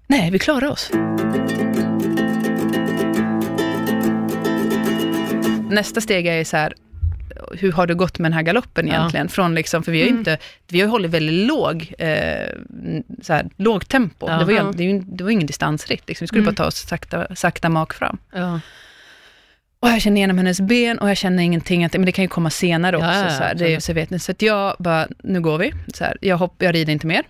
[0.08, 0.92] Nej, vi klarar oss.
[5.70, 6.74] Nästa steg är så här,
[7.60, 8.94] hur har det gått med den här galoppen Ja.
[8.94, 9.30] egentligen?
[9.30, 10.20] Från liksom, för vi har ju Mm.
[10.20, 12.48] inte, vi har hållit väldigt låg, eh,
[13.22, 14.26] så här, låg tempo.
[14.30, 14.38] Ja.
[14.38, 14.72] Det, var ju, Ja.
[14.76, 16.24] det, det var ingen distansritt, liksom.
[16.24, 16.54] vi skulle Mm.
[16.56, 18.18] bara ta oss sakta, sakta mak fram.
[18.34, 18.60] Ja.
[19.80, 22.30] Och jag känner igenom hennes ben och jag känner ingenting, att, men det kan ju
[22.30, 23.08] komma senare också.
[23.10, 24.20] Ja, ja, ja, så, här, det, så, vet ni.
[24.20, 25.74] så att jag bara, nu går vi.
[25.94, 27.24] Så här, jag, hopp, jag rider inte mer.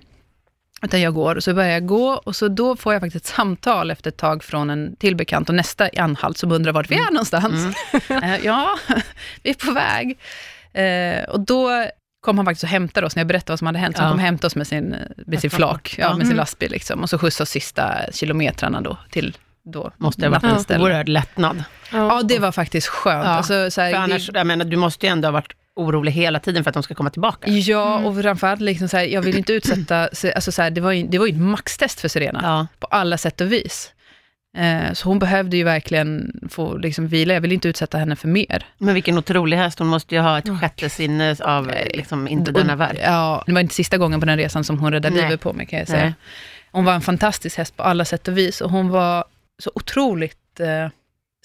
[0.85, 3.35] Utan jag går och så börjar jag gå och så då får jag faktiskt ett
[3.35, 6.91] samtal efter ett tag från en till bekant och nästa i anhalt som undrar vart
[6.91, 7.75] vi är någonstans.
[8.09, 8.77] Eh, ja,
[9.43, 10.17] vi är på väg.
[10.73, 11.85] Eh, och då
[12.21, 13.95] kom han faktiskt och hämtade oss när jag berättade vad som hade hänt.
[13.97, 14.13] Så han Ja.
[14.13, 14.95] kom och hämtade oss med sin,
[15.25, 17.01] med sin flak, ja, med sin lastbil liksom.
[17.01, 21.63] Och så skjutsade oss sista kilometrarna då till då Måste ha varit en oerhörd lättnad.
[21.91, 23.25] Ja, det var faktiskt skönt.
[23.25, 26.11] Ja, Alltså, så här, För annars, jag menar, du måste ju ändå ha varit orolig
[26.11, 27.51] hela tiden för att de ska komma tillbaka.
[27.51, 30.09] Ja, och framförallt, liksom så här, jag vill inte utsätta...
[30.35, 32.67] Alltså så här, det, var ju, det var ju ett maxtest för Serena, Ja.
[32.79, 33.91] på alla sätt och vis.
[34.57, 37.33] Eh, så hon behövde ju verkligen få liksom, vila.
[37.33, 38.65] Jag vill inte utsätta henne för mer.
[38.77, 42.75] Men vilken otrolig häst, hon måste ju ha ett sjätte sinne av liksom, inte denna
[42.75, 42.97] värld.
[43.03, 45.65] Ja, det var inte sista gången på den resan som hon räddade livet på mig,
[45.65, 46.03] kan jag säga.
[46.03, 46.13] Nej.
[46.71, 48.61] Hon var en fantastisk häst på alla sätt och vis.
[48.61, 49.25] Och hon var
[49.59, 50.89] så otroligt eh,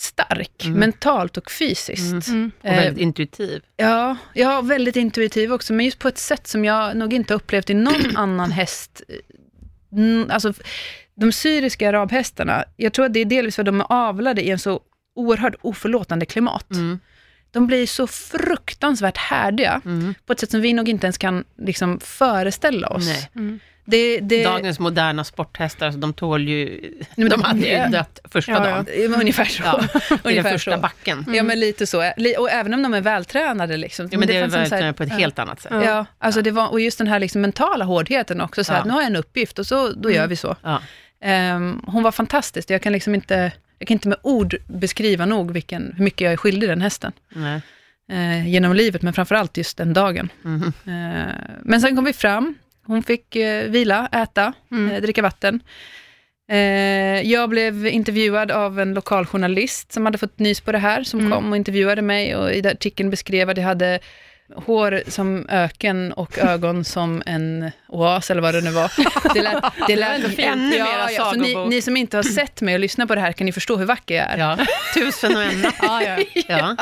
[0.01, 0.79] stark, Mm.
[0.81, 2.29] mentalt och fysiskt.
[2.29, 2.51] Mm.
[2.63, 3.63] Och väldigt intuitiv.
[3.77, 7.71] Ja, ja, väldigt intuitiv också, men just på ett sätt som jag nog inte upplevt
[7.71, 9.03] i någon annan häst.
[9.93, 10.53] Mm, Alltså,
[11.15, 14.51] de syriska arabhästarna, jag tror att det är delvis för att de är avlade i
[14.51, 14.81] en så
[15.15, 16.73] oerhört oförlåtande klimat.
[16.73, 16.99] Mm.
[17.51, 20.15] De blir så fruktansvärt härdiga, Mm.
[20.27, 23.09] på ett sätt som vi nog inte ens kan liksom, föreställa oss.
[23.87, 23.91] Mm.
[23.91, 26.81] Det, det, Dagens moderna sporthästar, alltså, de tål ju...
[27.17, 28.71] men de hade ju det- dött första Ja, ja.
[28.71, 28.85] dagen.
[28.85, 29.63] det är ungefär så.
[29.65, 30.81] Ja, I den ungefär första så.
[30.81, 31.25] backen.
[31.35, 31.99] Ja, men lite så.
[32.39, 33.77] Och även om de är vältränade.
[33.77, 34.09] Liksom.
[34.13, 35.73] Ja, men det, en var så här- på ett helt annat sätt.
[35.85, 38.85] Ja, alltså det var, och just den här liksom mentala hårdheten också, så här, Ja.
[38.85, 40.57] nu har jag en uppgift och så, då gör vi så.
[40.63, 40.83] Ja.
[41.23, 45.51] Ehm, hon var fantastisk, jag kan liksom inte, jag kan inte med ord beskriva nog
[45.53, 47.13] vilken, hur mycket jag är skyldig den hästen.
[48.13, 50.29] Eh, genom livet, men framförallt just den dagen.
[50.43, 50.73] Mhm.
[50.87, 52.55] Eh, men sen kom vi fram,
[52.87, 54.91] hon fick eh, vila, äta, Mm.
[54.95, 55.61] eh, dricka vatten.
[56.51, 61.03] Eh, jag blev intervjuad av en lokal journalist som hade fått nys på det här,
[61.05, 61.33] som Mm.
[61.33, 63.99] kom och intervjuade mig och i artikeln beskrev att jag hade
[64.57, 68.93] hår som öken och ögon som en oas, eller vad det nu var.
[69.35, 72.75] Det lät, det lät ändå ännu mera så ni, ni som inte har sett mig
[72.75, 74.39] och lyssnat på det här, kan ni förstå hur vacker jag är?
[74.39, 74.59] Ja.
[74.95, 75.67] Tusen och en.
[75.83, 76.17] Ja, ja.
[76.49, 76.77] Ja.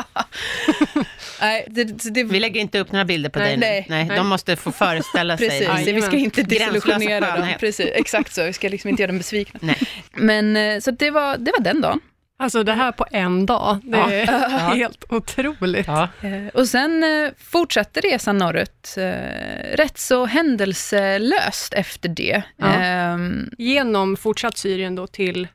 [1.41, 3.95] Nej, det, det, det, Vi lägger inte upp några bilder på Nej, dig nu.
[3.95, 5.49] nej, Nej, de måste få föreställa sig.
[5.49, 7.47] Precis, vi ska inte desillusionera dem.
[7.59, 9.59] Precis, exakt så, vi ska liksom inte göra dem besvikna.
[9.63, 9.77] Nej.
[10.13, 11.99] Men eh, så det var, det var den dagen.
[12.41, 14.11] Alltså det här på en dag, det Ja.
[14.11, 14.25] är
[14.75, 15.87] helt otroligt.
[15.87, 16.09] Ja.
[16.21, 22.41] Eh, Och sen eh, fortsatte resan norrut, eh, rätt så händelselöst efter det.
[22.57, 22.65] Ja.
[22.67, 25.47] Ehm, Genom fortsatt Syrien då till...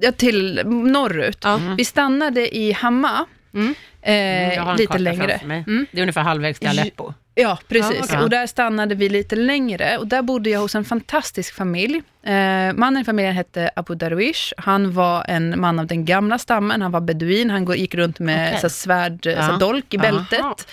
[0.00, 1.38] Ja, till norrut.
[1.42, 1.54] Ja.
[1.54, 1.76] Mm.
[1.76, 3.74] Vi stannade i Hama, Mm.
[4.02, 5.32] eh, Mm, lite längre.
[5.44, 5.86] Mm.
[5.92, 7.12] Det är ungefär halvvägs till Aleppo.
[7.34, 7.96] Ja, precis.
[7.98, 8.18] Ja, okej.
[8.18, 9.98] Och där stannade vi lite längre.
[9.98, 12.02] Och där bodde jag hos en fantastisk familj.
[12.22, 12.32] Eh,
[12.74, 14.52] mannen i familjen hette Abu Darwish.
[14.56, 16.82] Han var en man av den gamla stammen.
[16.82, 17.50] Han var beduin.
[17.50, 18.60] Han gick runt med Okej.
[18.60, 19.48] så svärd, Ja.
[19.48, 20.02] så dolk i Aha.
[20.02, 20.66] bältet.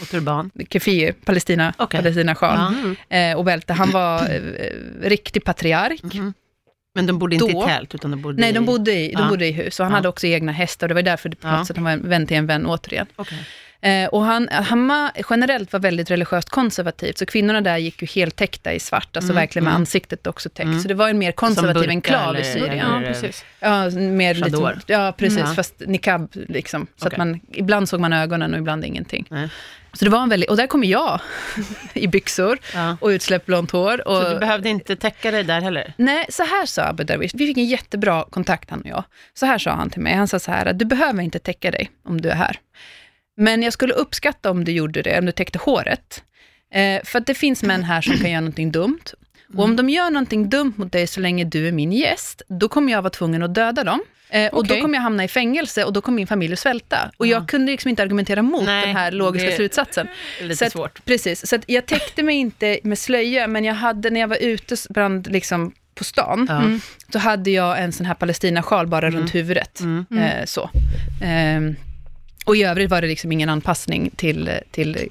[0.00, 0.50] Och turban.
[0.70, 2.00] Kefir, Palestina, Okej.
[2.00, 2.56] Palestina-sjal.
[2.58, 2.68] Ja.
[3.08, 3.32] Mm.
[3.32, 3.72] Eh, och bälte.
[3.72, 4.40] Han var eh,
[5.02, 6.02] riktig patriark.
[6.02, 6.34] Mhm.
[6.94, 9.22] Men de bodde inte Då- i tält, utan de bodde Nej, de bodde i, de
[9.22, 9.28] Ja.
[9.28, 9.80] bodde i hus.
[9.80, 9.96] Och han Ja.
[9.96, 10.88] hade också egna hästar.
[10.88, 13.06] Det var därför det på något sätt han var en vän till en vän återigen.
[13.16, 13.38] Okej.
[13.84, 18.36] Eh, och han, Hamma generellt var väldigt religiöst konservativt, så kvinnorna där gick ju helt
[18.36, 19.80] täckta i svart, alltså Mm, verkligen med mm.
[19.80, 20.66] ansiktet också täckt.
[20.66, 20.80] Mm.
[20.80, 22.70] Så det var en mer konservativ enklav i Syrien.
[22.86, 23.44] eller- Ja, precis.
[23.60, 26.86] Ja, mer lite, ja precis, fast niqab liksom.
[26.96, 27.14] Så Okej.
[27.14, 29.26] att man, ibland såg man ögonen och ibland ingenting.
[29.94, 31.20] Så det var en väldigt, och där kommer jag
[31.94, 32.96] i byxor Ja.
[33.00, 34.08] och utsläppt blont hår.
[34.08, 35.92] Och, Så du behövde inte täcka dig där heller?
[35.96, 37.30] Nej, så här sa Abu Darwish.
[37.34, 39.04] Vi fick en jättebra kontakt han och jag.
[39.34, 40.14] Så här sa han till mig.
[40.14, 42.56] Han sa så här att du behöver inte täcka dig om du är här.
[43.36, 46.22] Men jag skulle uppskatta om du gjorde det, om du täckte håret.
[46.74, 49.00] Eh, för att det finns män här som kan göra någonting dumt.
[49.56, 52.68] Och om de gör någonting dumt mot dig så länge du är min gäst, då
[52.68, 54.00] kommer jag vara tvungen att döda dem.
[54.30, 54.76] Eh, och Okej.
[54.76, 57.10] då kommer jag hamna i fängelse och då kommer min familj att svälta.
[57.16, 60.06] Och jag kunde liksom inte argumentera mot Nej, den här logiska det- slutsatsen.
[60.38, 61.04] Det är lite Så att- svårt.
[61.04, 64.76] Precis, så jag täckte mig inte med slöja, men jag hade, när jag var ute
[64.90, 66.56] bland, liksom, på stan, Ja.
[66.60, 66.80] Mm.
[67.12, 69.80] så hade jag en sån här palestinasjal bara runt huvudet.
[69.80, 70.06] Mm.
[70.18, 70.70] Eh, så.
[71.24, 71.76] Ehm,
[72.44, 75.08] och i övrigt var det liksom ingen anpassning till, till,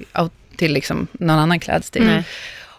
[0.56, 2.06] till, liksom någon annan klädstil.
[2.06, 2.24] Nej.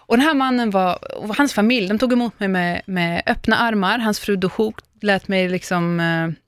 [0.05, 3.55] Och den här mannen var, och hans familj, de tog emot mig med, med öppna
[3.55, 3.99] armar.
[3.99, 6.42] Hans fru Dohuk lät mig liksom, eh,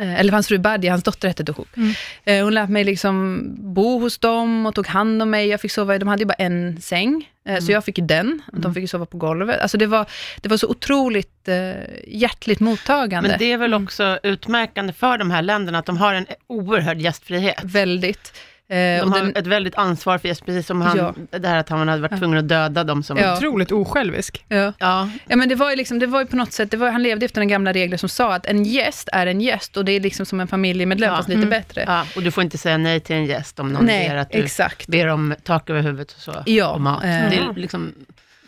[0.00, 1.76] eller hans fru Badia, hans dotter hette Dohuk.
[1.76, 1.92] Mm.
[2.24, 3.42] Eh, Hon lät mig liksom
[3.74, 5.48] bo hos dem och tog hand om mig.
[5.48, 8.42] Jag fick sova, de hade ju bara en säng, eh, så jag fick ju den.
[8.52, 9.60] De fick ju sova på golvet.
[9.60, 10.06] Alltså det var,
[10.40, 11.72] det var så otroligt eh,
[12.06, 13.28] hjärtligt mottagande.
[13.28, 16.98] Men det är väl också utmärkande för de här länderna, att de har en oerhörd
[16.98, 17.60] gästfrihet.
[17.62, 18.32] Väldigt.
[18.70, 20.96] Eh, De och har den, ett väldigt ansvar för gäst, precis som han,
[21.30, 21.38] Ja.
[21.38, 23.16] det här att han hade varit tvungen att döda dem som...
[23.18, 23.36] Ja.
[23.36, 24.44] Otroligt osjälvisk.
[24.48, 24.72] ja.
[24.78, 26.90] Ja, Ja, men det var ju liksom, det var ju på något sätt, det var,
[26.90, 29.84] han levde efter den gamla regeln som sa att en gäst är en gäst och
[29.84, 31.16] det är liksom som en familjemedlem, Ja.
[31.16, 31.50] fast lite Mm.
[31.50, 31.84] bättre.
[31.86, 34.30] ja, och du får inte säga nej till en gäst om någon Nej, ber att
[34.32, 34.86] du exakt.
[34.86, 36.34] ber om tak över huvudet och så.
[36.46, 37.04] Ja, och mat.
[37.04, 37.08] eh.
[37.10, 37.94] Det är liksom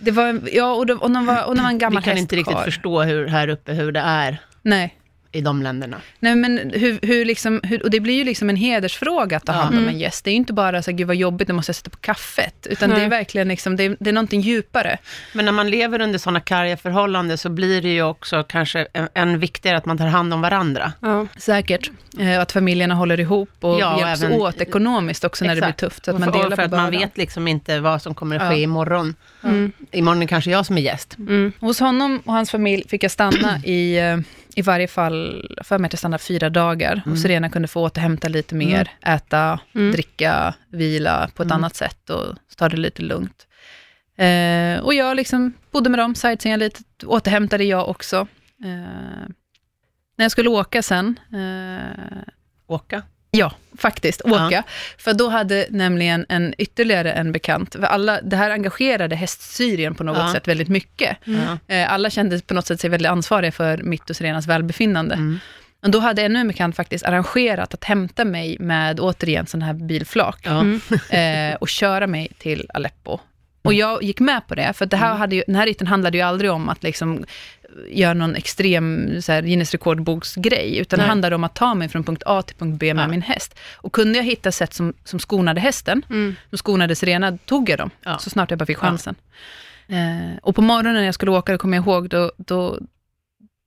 [0.01, 2.19] Det var, ja, och, det, och, de var, och de var en gammal Vi kan
[2.19, 4.95] inte riktigt förstå hur, här uppe hur det är Nej.
[5.33, 5.97] I de länderna.
[6.21, 9.53] Nej, men hur, hur liksom, hur, och det blir ju liksom en hedersfråga att ta
[9.53, 9.59] Ja.
[9.59, 9.95] hand om Mm.
[9.95, 10.25] en gäst.
[10.25, 11.97] Det är ju inte bara så här, gud vad jobbigt, nu måste jag sätta på
[11.97, 12.67] kaffet.
[12.71, 12.99] Utan Nej.
[12.99, 14.99] det är verkligen liksom, det är, det är någonting djupare.
[15.33, 19.09] Men när man lever under sådana karga förhållanden så blir det ju också kanske en,
[19.15, 20.93] en viktigare att man tar hand om varandra.
[21.01, 21.27] Ja.
[21.39, 21.91] Säkert.
[22.19, 25.59] Eh, att familjerna håller ihop och Ja, och hjälps även- åt ekonomiskt också när det
[25.59, 25.79] Exakt.
[25.81, 26.05] blir tufft.
[26.05, 28.15] Så att Och man för, delar för på att man vet liksom inte vad som
[28.15, 28.51] kommer att Ja.
[28.51, 29.15] ske imorgon.
[29.45, 29.73] Mm.
[29.93, 31.17] Imorgon är kanske jag som är gäst.
[31.19, 31.53] Mm.
[31.61, 34.17] Hos honom och hans familj fick jag stanna i, eh,
[34.57, 37.03] i varje fall, för mig att jag stannade fyra dagar.
[37.07, 39.93] Och Serena kunde få återhämta lite mer, äta, Mm.
[39.93, 41.57] dricka, vila på ett Mm.
[41.57, 43.47] annat sätt och ta det lite lugnt.
[44.17, 48.17] Eh, och jag liksom bodde med dem, sightseeingade lite, återhämtade jag också.
[48.65, 49.29] Eh,
[50.17, 52.23] när jag skulle åka sen, eh,
[52.67, 53.03] Åka.
[53.37, 54.23] Ja, faktiskt.
[54.25, 54.47] Ja.
[54.47, 54.63] Åka.
[54.99, 60.05] För då hade nämligen en, ytterligare en bekant, för alla, det här engagerade hästsyrien på
[60.05, 60.33] något Ja.
[60.33, 61.17] sätt väldigt mycket.
[61.25, 61.75] Ja.
[61.75, 65.15] Eh, alla kände på något sätt sig väldigt ansvariga för mitt och Serenas välbefinnande.
[65.15, 65.39] Mm.
[65.83, 69.73] Och då hade ännu en bekant faktiskt arrangerat att hämta mig med, återigen, sån här
[69.75, 70.39] bilflak.
[70.43, 70.61] Ja.
[70.61, 70.81] Mm.
[71.53, 73.19] Eh, och köra mig till Aleppo.
[73.65, 75.19] Och jag gick med på det, för det här Mm.
[75.19, 77.25] hade ju, den här riten handlade ju aldrig om att liksom
[77.91, 81.09] göra någon extrem så här, Guinness rekordboksgrej, utan det Nej.
[81.09, 83.09] handlade om att ta mig från punkt A till punkt B med Ja.
[83.09, 83.59] min häst.
[83.77, 86.37] Och kunde jag hitta sätt som, som skonade hästen, Mm.
[86.49, 88.19] som skonade Serena, tog jag dem, Ja.
[88.19, 89.15] så snart jag bara fick chansen.
[89.89, 92.79] Eh, och på morgonen när jag skulle åka, då kommer jag ihåg, då, då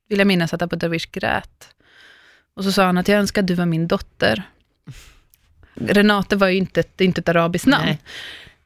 [0.10, 1.68] vill jag minnas att Abu Darwish grät.
[2.56, 4.44] Och så sa han att jag önskar att du var min dotter.
[5.76, 7.98] Renate var ju inte, ett- det inte ett arabiskt namn.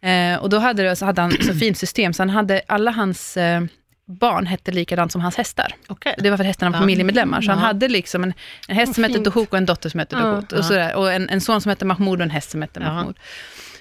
[0.01, 3.37] Eh, och då hade, det, hade han så fint system, så han hade, alla hans
[3.37, 3.61] eh,
[4.09, 5.73] barn hette likadant som hans hästar.
[5.87, 6.15] Okej.
[6.17, 6.81] Det var för att hästarna var Ja.
[6.81, 7.65] familjemedlemmar, så han Ja.
[7.65, 8.33] hade liksom en,
[8.67, 9.19] en häst som hette.
[9.19, 10.15] Dohuk och en dotter som hette.
[10.15, 10.57] Ja.
[10.57, 12.79] Och, sådär, och en, en son som hette Mahmoud och en häst som hette.
[12.79, 13.17] Mahmoud.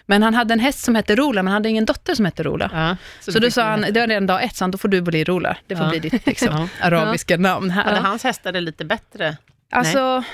[0.06, 2.42] Men han hade en häst som hette Rola, men han hade ingen dotter som hette
[2.42, 2.70] Rola.
[2.74, 2.96] Ja.
[3.20, 5.00] Så, det då sa han, det var redan dag ett, så han, då får du
[5.00, 5.56] bli Rola.
[5.66, 5.90] Det får Ja.
[5.90, 6.48] bli ditt liksom,
[6.80, 6.86] Ja.
[6.86, 8.02] arabiska namn Hade här.
[8.02, 9.36] hans hästar det lite bättre?
[9.72, 10.28] Alltså, nej,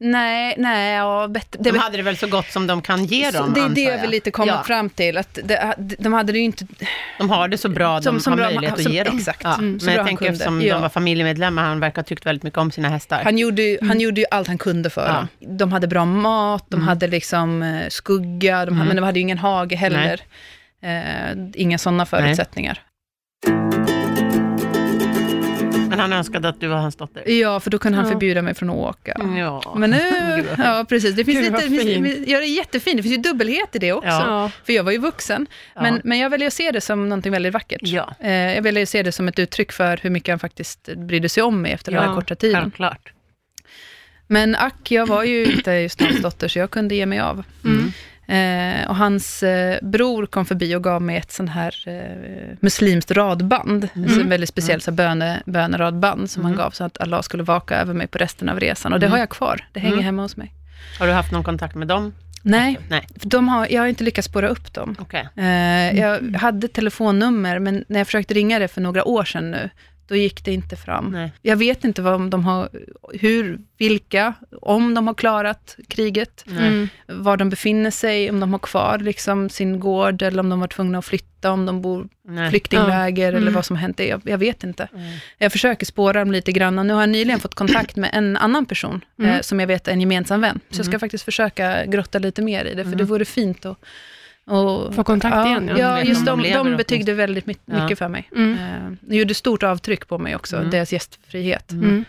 [0.00, 1.62] nej, ja, bättre.
[1.62, 4.00] De hade det väl så gott som de kan ge dem, det är det jag
[4.00, 4.62] vill lite komma Ja.
[4.62, 6.66] fram till, att det, de hade det ju inte...
[7.18, 9.18] De har det så bra Som- de som har bra- möjlighet att som- ge dem.
[9.18, 9.40] exakt.
[9.44, 9.54] Ja.
[9.54, 10.74] Mm, Men jag tänker eftersom Ja.
[10.74, 13.20] de var familjemedlemmar, han verkar ha tyckt väldigt mycket om sina hästar.
[13.24, 15.28] Han gjorde, ju- han gjorde ju allt han kunde för dem.
[15.58, 18.86] De hade bra mat, de hade liksom eh, skugga, de hade, Mm.
[18.86, 20.20] men de hade ju ingen hage heller.
[20.82, 22.82] Eh, inga sådana förutsättningar.
[25.90, 27.30] Men han önskade att du var hans dotter.
[27.30, 28.12] Ja, för då kunde han Ja.
[28.12, 29.16] förbjuda mig från att åka.
[29.38, 29.74] Ja.
[29.76, 29.98] Men nu,
[30.58, 32.28] ja precis, det finns Gud, lite, finns, fint.
[32.28, 34.08] ja, det är jättefint, det finns ju dubbelhet i det också.
[34.08, 34.50] Ja.
[34.64, 35.82] För jag var ju vuxen, Ja.
[35.82, 37.80] men, men jag väljer att se det som någonting väldigt vackert.
[37.82, 40.88] Ja, Eh, jag väljer att se det som ett uttryck för hur mycket han faktiskt
[40.96, 42.60] brydde sig om mig efter den här korta tiden.
[42.62, 43.12] självklart.
[44.26, 47.42] Men ack, jag var ju inte just hans dotter, så jag kunde ge mig av.
[47.64, 47.92] Mm.
[48.30, 53.10] Eh, och hans eh, bror kom förbi och gav mig ett sånt här eh, muslimskt
[53.10, 53.88] radband.
[53.94, 54.08] Mm.
[54.08, 56.52] Så en väldigt speciellt här böne, böneradband som Mm.
[56.52, 58.92] han gav, så att Allah skulle vaka över mig på resten av resan.
[58.92, 59.12] Och det Mm.
[59.12, 60.04] har jag kvar, det hänger Mm.
[60.04, 60.52] hemma hos mig.
[60.98, 62.12] Har du haft någon kontakt med dem?
[62.42, 64.96] Nej, Nej, de har, jag har inte lyckats spåra upp dem.
[64.98, 65.28] okej.
[65.36, 69.70] Eh, jag hade telefonnummer, men när jag försökte ringa det för några år sedan nu,
[70.10, 71.10] då gick det inte fram.
[71.12, 71.32] Nej.
[71.42, 72.68] Jag vet inte vad de har,
[73.14, 76.44] hur, vilka, om de har klarat kriget.
[76.50, 76.88] Mm.
[77.06, 80.66] var de befinner sig, om de har kvar liksom sin gård, eller om de var
[80.68, 82.50] tvungna att flytta, om de bor Nej.
[82.50, 83.28] flyktingläger, Ja.
[83.28, 83.54] eller Mm.
[83.54, 83.98] vad som har hänt.
[84.00, 84.88] Jag, jag vet inte.
[84.92, 85.22] Nej.
[85.38, 88.36] Jag försöker spåra dem lite grann, och nu har jag nyligen fått kontakt med en
[88.36, 89.30] annan person, Mm.
[89.30, 90.60] eh, som jag vet är en gemensam vän.
[90.70, 91.00] Så jag ska Mm.
[91.00, 92.98] faktiskt försöka grotta lite mer i det, för Mm.
[92.98, 93.78] det vore fint att
[94.50, 95.78] och, Få kontakt ja, igen, ja.
[95.78, 96.52] Ja, just de de,
[97.04, 97.82] de väldigt my- Ja.
[97.82, 98.28] mycket för mig.
[98.36, 98.52] Mm.
[98.52, 100.70] Eh, det gjorde stort avtryck på mig också, Mm.
[100.70, 101.72] deras gästfrihet.
[101.72, 102.04] Mm.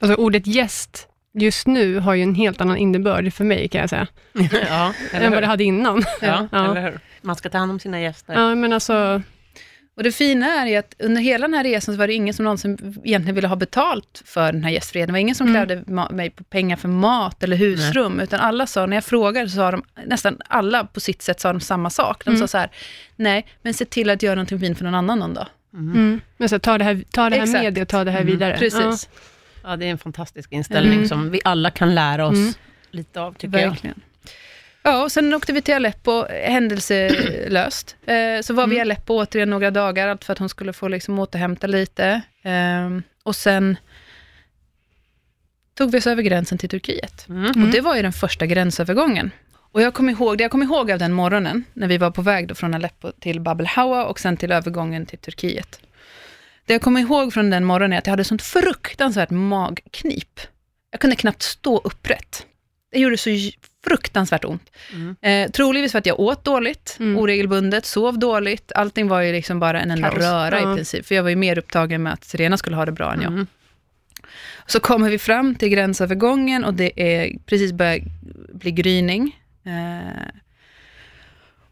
[0.00, 3.90] Alltså ordet gäst just nu har ju en helt annan innebörd för mig kan jag
[3.90, 4.06] säga,
[4.68, 6.02] ja, än vad det hade innan.
[6.20, 6.70] Ja, Ja.
[6.70, 7.00] eller hur?
[7.22, 8.34] Man ska ta hand om sina gäster.
[8.34, 9.22] Ja, men alltså,
[9.98, 12.34] Och det fina är ju att under hela den här resan så var det ingen
[12.34, 15.06] som någonsin egentligen ville ha betalt för den här gästfriheten.
[15.08, 15.66] Det var ingen som Mm.
[15.66, 19.48] krävde ma- mig på pengar för mat eller husrum, utan alla sa, när jag frågade
[19.48, 22.24] så sa de, nästan alla på sitt sätt sa de samma sak.
[22.24, 22.40] De Mm.
[22.40, 22.70] sa så här,
[23.16, 25.46] nej, men se till att göra någonting fint för någon annan någon dag.
[25.74, 25.90] Mm.
[25.94, 26.20] mm.
[26.36, 27.62] men så, ta det här, ta det här Exakt.
[27.62, 28.32] med dig och ta det här Mm.
[28.32, 28.56] vidare.
[28.58, 29.08] Precis,
[29.64, 31.08] Ja, det är en fantastisk inställning Mm.
[31.08, 32.52] som vi alla kan lära oss Mm.
[32.90, 33.76] lite av, tycker jag.
[34.82, 37.96] Ja, och sen åkte vi till Aleppo, händelselöst.
[38.06, 38.86] Eh, så var vi i Mm.
[38.86, 42.22] Aleppo återigen några dagar, allt för att hon skulle få liksom återhämta lite.
[42.42, 43.76] Eh, och sen
[45.74, 47.28] tog vi oss över gränsen till Turkiet.
[47.28, 47.64] Mm.
[47.64, 49.30] Och det var ju den första gränsövergången.
[49.72, 52.22] Och jag kommer ihåg, det jag kommer ihåg av den morgonen, när vi var på
[52.22, 55.80] väg då från Aleppo till Bab el-Hawa och sen till övergången till Turkiet.
[56.66, 60.40] Det jag kommer ihåg från den morgonen är att jag hade sånt fruktansvärt magknip.
[60.90, 62.46] Jag kunde knappt stå upprätt.
[62.92, 63.30] Det gjorde så
[63.84, 64.70] fruktansvärt ont.
[64.92, 65.16] Mm.
[65.20, 67.18] Eh, troligtvis för att jag åt dåligt, Mm.
[67.18, 68.72] oregelbundet, sov dåligt.
[68.74, 70.22] Allting var ju liksom bara en enda Kaos.
[70.22, 70.72] röra Ja.
[70.72, 71.06] i princip.
[71.06, 73.32] För jag var ju mer upptagen med att Serena skulle ha det bra än jag.
[73.32, 73.46] Mm.
[74.66, 78.00] Så kommer vi fram till gränsövergången och det är precis börjar
[78.52, 79.36] bli gryning.
[79.64, 80.22] Eh,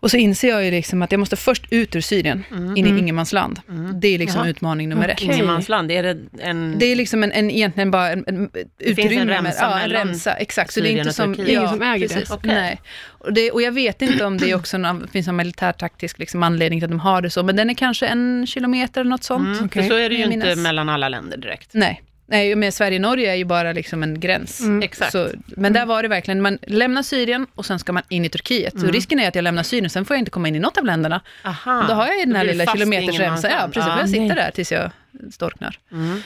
[0.06, 2.76] och så inser jag ju liksom att jag måste först ut ur Syrien, Mm.
[2.76, 2.98] in i Mm.
[2.98, 3.60] ingenmansland.
[3.68, 4.00] Mm.
[4.00, 4.48] Det är liksom Jaha.
[4.48, 5.18] utmaning nummer ett.
[5.22, 5.34] Okej.
[5.34, 6.78] Ingenmansland, är det en...
[6.78, 9.32] Det är liksom en, en, egentligen bara en, en finns en utrymme.
[9.32, 10.72] remsa ja, en remsa, exakt.
[10.72, 11.32] Så det är inte som...
[11.32, 12.14] Det är ingen som äger det.
[12.14, 12.30] precis.
[12.30, 12.54] Okej.
[12.54, 12.80] Nej.
[13.08, 16.42] Och, det, och jag vet inte om det är också någon, finns någon militärtaktisk liksom
[16.42, 19.24] anledning till att de har det så, men den är kanske en kilometer eller något
[19.24, 19.46] sånt.
[19.56, 19.82] Mm, Okej.
[19.82, 21.70] För så är det ju inte mellan alla länder direkt.
[21.74, 22.02] Nej.
[22.28, 24.60] Nej, men Sverige och Norge är ju bara liksom en gräns.
[24.60, 24.82] Mm.
[24.82, 25.12] Exakt.
[25.12, 28.28] Så, men där var det verkligen, man lämnar Syrien och sen ska man in i
[28.28, 28.72] Turkiet.
[28.72, 28.92] Så Mm.
[28.92, 30.84] risken är att jag lämnar Syrien, sen får jag inte komma in i något av
[30.84, 31.20] länderna.
[31.44, 31.84] Aha.
[31.88, 33.50] Då har jag ju den här lilla kilometersremsan.
[33.50, 33.90] Ja, precis.
[33.92, 34.34] Får jag sitta Nej.
[34.36, 34.90] där tills jag
[35.32, 35.78] storknar.
[35.92, 36.20] Mm.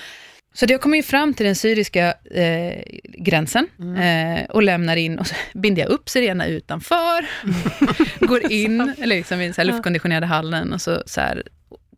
[0.54, 4.36] Så jag kommer ju fram till den syriska eh, gränsen Mm.
[4.36, 7.26] eh, och lämnar in och så binder jag upp Sirena utanför,
[8.26, 11.42] går in liksom, i den så luftkonditionerade hallen och så, så här,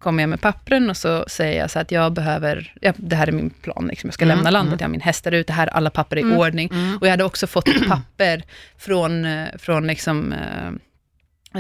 [0.03, 3.27] kommer jag med pappren och så säger jag så att jag behöver, ja, det här
[3.27, 4.79] är min plan, liksom, jag ska Mm, lämna landet, mm.
[4.81, 6.39] jag har min häst där ute, här alla papper är i Mm.
[6.39, 6.69] ordning.
[6.73, 6.99] Mm.
[6.99, 8.43] Och jag hade också fått papper
[8.79, 10.69] från, eh, från liksom, eh,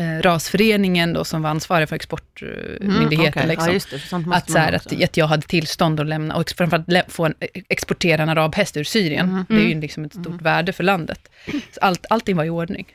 [0.02, 3.42] eh, rasföreningen då, som var ansvarig för exportmyndigheten.
[3.42, 3.74] Mm, okej.
[3.78, 4.36] liksom Ja, det.
[4.36, 7.34] Att, så här, att, att jag hade tillstånd att lämna, och framförallt lä- få en,
[7.68, 9.44] exportera en arabhäst ur Syrien.
[9.48, 11.28] Det är ju liksom ett stort värde för landet.
[11.46, 12.86] Så allt, allting var i ordning.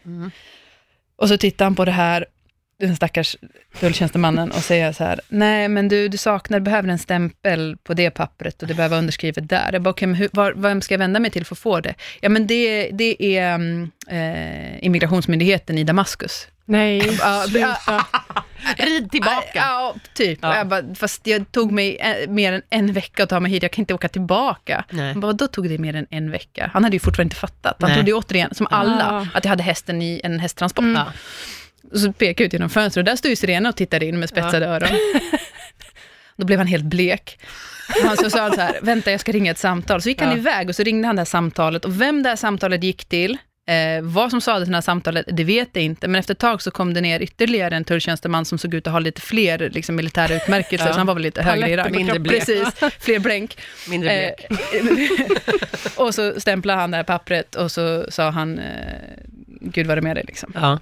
[1.16, 2.26] Och så tittar han på det här,
[2.80, 3.36] den stackars
[3.80, 8.10] tulltjänstemannen, och säger så här, nej men du, du saknar, behöver en stämpel på det
[8.12, 9.70] pappret och det behöver vara underskrivet där.
[9.74, 11.94] Jag bara, men hur, var, vem ska jag vända mig till för att få det?
[12.22, 13.60] Ja men det, det är
[14.10, 16.48] eh, immigrationsmyndigheten i Damaskus.
[16.66, 18.06] Nej, Ja, sluta.
[18.78, 19.44] Rid tillbaka.
[19.56, 20.40] Ja, typ.
[20.42, 20.58] Ja.
[20.58, 23.64] Jag bara, fast det tog mig eh, mer än en vecka att ta mig hit,
[23.64, 24.86] jag kan inte åka tillbaka.
[24.90, 25.12] Nej.
[25.12, 26.70] Han bara, då tog det mer än en vecka?
[26.74, 27.76] Han hade ju fortfarande inte fattat.
[27.80, 27.98] Han Nej.
[27.98, 29.28] trodde ju återigen, som alla, Ah.
[29.38, 30.84] att jag hade hästen i en hästtransport.
[30.84, 30.96] Mm.
[30.96, 31.06] Ja.
[31.92, 34.20] Och så pekade jag ut genom fönstret, och där stod ju Sirena och tittade in
[34.20, 34.90] med spetsade öron.
[36.36, 37.40] Då blev han helt blek.
[38.12, 40.02] Och så sa han så här, vänta jag ska ringa ett samtal.
[40.02, 40.38] Så gick han Ja.
[40.38, 41.86] iväg och så ringde han det här samtalet.
[41.86, 43.38] Och vem det här samtalet gick till,
[43.70, 46.08] eh, vad som sades i det här samtalet, det vet jag inte.
[46.08, 48.94] Men efter ett tag så kom det ner ytterligare en tulltjänsteman som såg ut att
[48.94, 50.94] ha lite fler liksom, militära utmärkelser, Ja.
[50.94, 51.92] så han var väl lite högre i rang.
[51.92, 52.40] Mindre blek.
[52.46, 52.68] Precis,
[53.00, 53.58] fler blänk.
[53.90, 55.22] Mindre Eh, blek.
[55.96, 58.66] och så stämplade han det här pappret och så sa han, eh,
[59.62, 60.52] Gud var det med dig liksom.
[60.56, 60.80] Ja.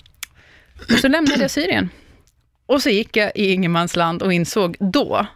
[0.94, 1.90] Och så lämnade jag Syrien.
[2.66, 5.28] Och så gick jag i ingenmansland och insåg då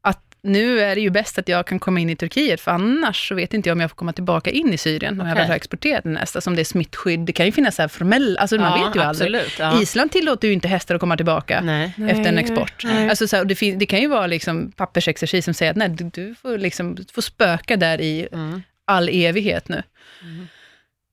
[0.00, 3.28] att nu är det ju bäst att jag kan komma in i Turkiet, för annars
[3.28, 5.42] så vet inte jag om jag får komma tillbaka in i Syrien, om jag Okej.
[5.42, 7.20] väl har exporterat den nästa, som det är smittskydd.
[7.20, 9.34] Det kan ju finnas så här formell, alltså man ja, vet ju aldrig.
[9.36, 9.58] absolut.
[9.58, 9.82] Ja.
[9.82, 11.92] Island tillåter ju inte hästar att komma tillbaka Nej.
[11.98, 12.84] efter en export.
[12.84, 13.08] nej.
[13.08, 16.04] Alltså så här, det, det kan ju vara liksom pappersexercis som säger att nej, du,
[16.14, 18.62] du får, liksom, du får spöka där i Mm.
[18.84, 19.82] all evighet nu.
[20.22, 20.46] Mm.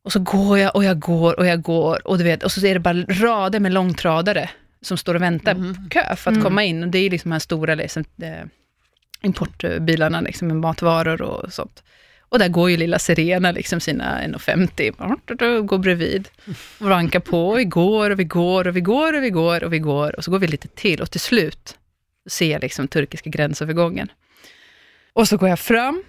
[0.04, 2.66] Och så går jag och jag går och jag går och du vet, och så
[2.66, 4.50] är det bara rader med långtradare
[4.82, 5.74] som står och väntar Mhm.
[5.76, 6.44] på kö för att Mm.
[6.44, 6.84] komma in.
[6.84, 8.46] Och det är liksom de här stora liksom, eh,
[9.22, 11.84] importbilarna liksom, med matvaror och sånt.
[12.30, 16.30] Och där går ju lilla Serena liksom sina 1,50, går bredvid.
[16.80, 19.64] Och vankar på, och vi går och vi går och vi går och vi går
[19.64, 20.16] och vi går.
[20.16, 21.76] Och så går vi lite till och till slut
[22.30, 24.12] ser jag liksom turkiska gränsövergången.
[25.14, 26.04] Och så går jag fram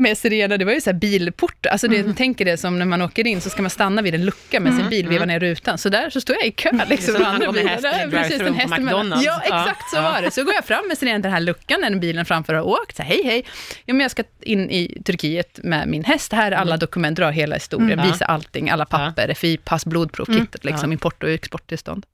[0.00, 2.14] med Sirena, det var ju så här bilport, alltså det, Mm.
[2.14, 4.74] tänker det som när man åker in så ska man stanna vid en lucka med
[4.74, 5.78] sin bil, veva ner rutan.
[5.78, 7.14] Så där så står jag i kö liksom.
[7.14, 7.72] som när man andra går med bilar.
[7.74, 9.06] häst i Där, precis, en på häst emellan.
[9.12, 9.22] McDonald's.
[9.24, 10.02] Ja, Ja, exakt så ja.
[10.02, 10.30] var det.
[10.30, 13.02] Så går jag fram med Sirena, den här luckan, när bilen framför har åkt, så
[13.02, 13.44] här, hej hej,
[13.84, 17.30] ja, men jag ska in i Turkiet med min häst, här är alla dokument, dra
[17.30, 18.06] hela historien, Mm.
[18.06, 18.12] Ja.
[18.12, 20.40] visa allting, alla papper, FI-pass, blodprov, Mm.
[20.40, 20.92] kittet, liksom, Ja.
[20.92, 22.06] import och exporttillstånd.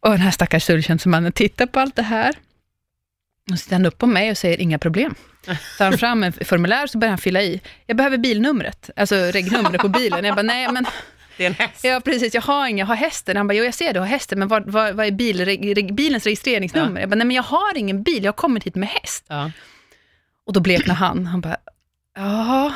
[0.00, 2.34] Och den här stackars tulltjänstemannen tittar på allt det här,
[3.52, 5.14] och så tittar han upp på mig och säger inga problem.
[5.78, 7.60] Tar han fram en formulär så börjar han fylla i.
[7.86, 10.24] Jag behöver bilnumret, alltså regnumret på bilen.
[10.24, 10.86] Jag bara, nej men,
[11.36, 11.84] Det är en häst.
[11.84, 13.36] ja precis, jag har inga, jag har hästen.
[13.36, 15.94] Han bara, jo jag ser du har hästen, men vad, vad, vad är bil, reg,
[15.94, 17.00] bilens registreringsnummer?
[17.00, 19.24] Jag bara, nej men jag har ingen bil, jag har kommit hit med häst.
[19.28, 19.50] Ja.
[20.46, 21.26] Och då bleknar han.
[21.26, 21.56] Han bara,
[22.16, 22.72] ja,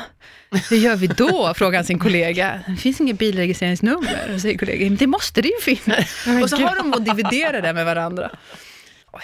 [0.71, 1.55] hur gör vi då?
[1.55, 2.61] Frågar han sin kollega.
[2.67, 4.31] Det finns inget bilregistreringsnummer.
[4.35, 6.27] Och säger kollegan, men det måste det ju finnas.
[6.43, 8.31] Och så har de att dividera det med varandra.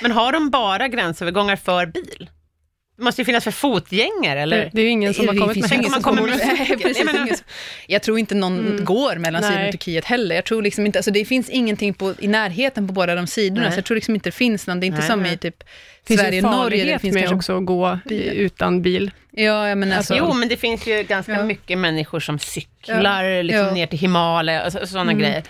[0.03, 2.31] Men har de bara gränsövergångar för bil?
[2.99, 4.57] Det måste ju finnas för fotgängare, eller?
[4.59, 5.95] Det, det är ju ingen som har Det kommit finns med ingen häst.
[5.95, 7.45] som kommer med Nej, precis.
[7.87, 8.85] Jag tror inte någon Mm.
[8.85, 10.35] går mellan Syrien och Turkiet heller.
[10.35, 13.63] Jag tror liksom inte, alltså det finns ingenting på, i närheten på båda de sidorna,
[13.63, 13.73] Nej.
[13.73, 14.81] så jag tror liksom inte det finns någon.
[14.81, 15.35] Det är inte Nej, som nej.
[15.35, 15.65] i typ
[16.09, 17.37] finns Sverige, ju Norge, det finns med kanske...
[17.37, 17.99] också att gå
[18.33, 19.11] utan bil.
[19.31, 21.45] Ja, men alltså, Jo, men det finns ju ganska Ja.
[21.45, 23.73] mycket människor som cyklar liksom Ja.
[23.75, 25.23] ner till Himalaya och så- sådana Mm.
[25.25, 25.43] grejer.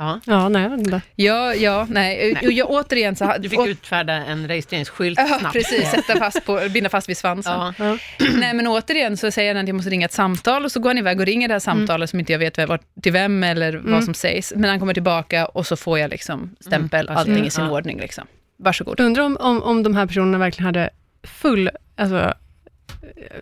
[0.00, 0.20] Ja.
[0.24, 1.00] Ja, nej, jag vet inte.
[1.14, 2.32] Ja, ja, nej.
[2.34, 2.46] Nej.
[2.46, 3.34] Och Jag, återigen så...
[3.38, 5.52] Du fick å- utfärda en registreringsskylt Ja, snabbt.
[5.54, 5.90] precis.
[5.90, 7.52] Sätta fast på, binda fast vid svansen.
[7.52, 7.74] Ja.
[7.78, 7.98] Ja.
[8.34, 10.90] Nej, men återigen så säger han att jag måste ringa ett samtal och så går
[10.90, 13.72] han iväg och ringer det här samtalet som inte jag vet vart, till vem eller
[13.76, 14.02] vad Mm.
[14.02, 14.52] som sägs.
[14.56, 17.70] Men han kommer tillbaka och så får jag liksom stämpel, Mm, allting i sin Ja.
[17.70, 17.98] ordning.
[18.00, 18.24] Liksom.
[18.58, 19.00] Varsågod.
[19.00, 20.90] Undrar om, om, om de här personerna verkligen hade
[21.24, 22.34] full alltså,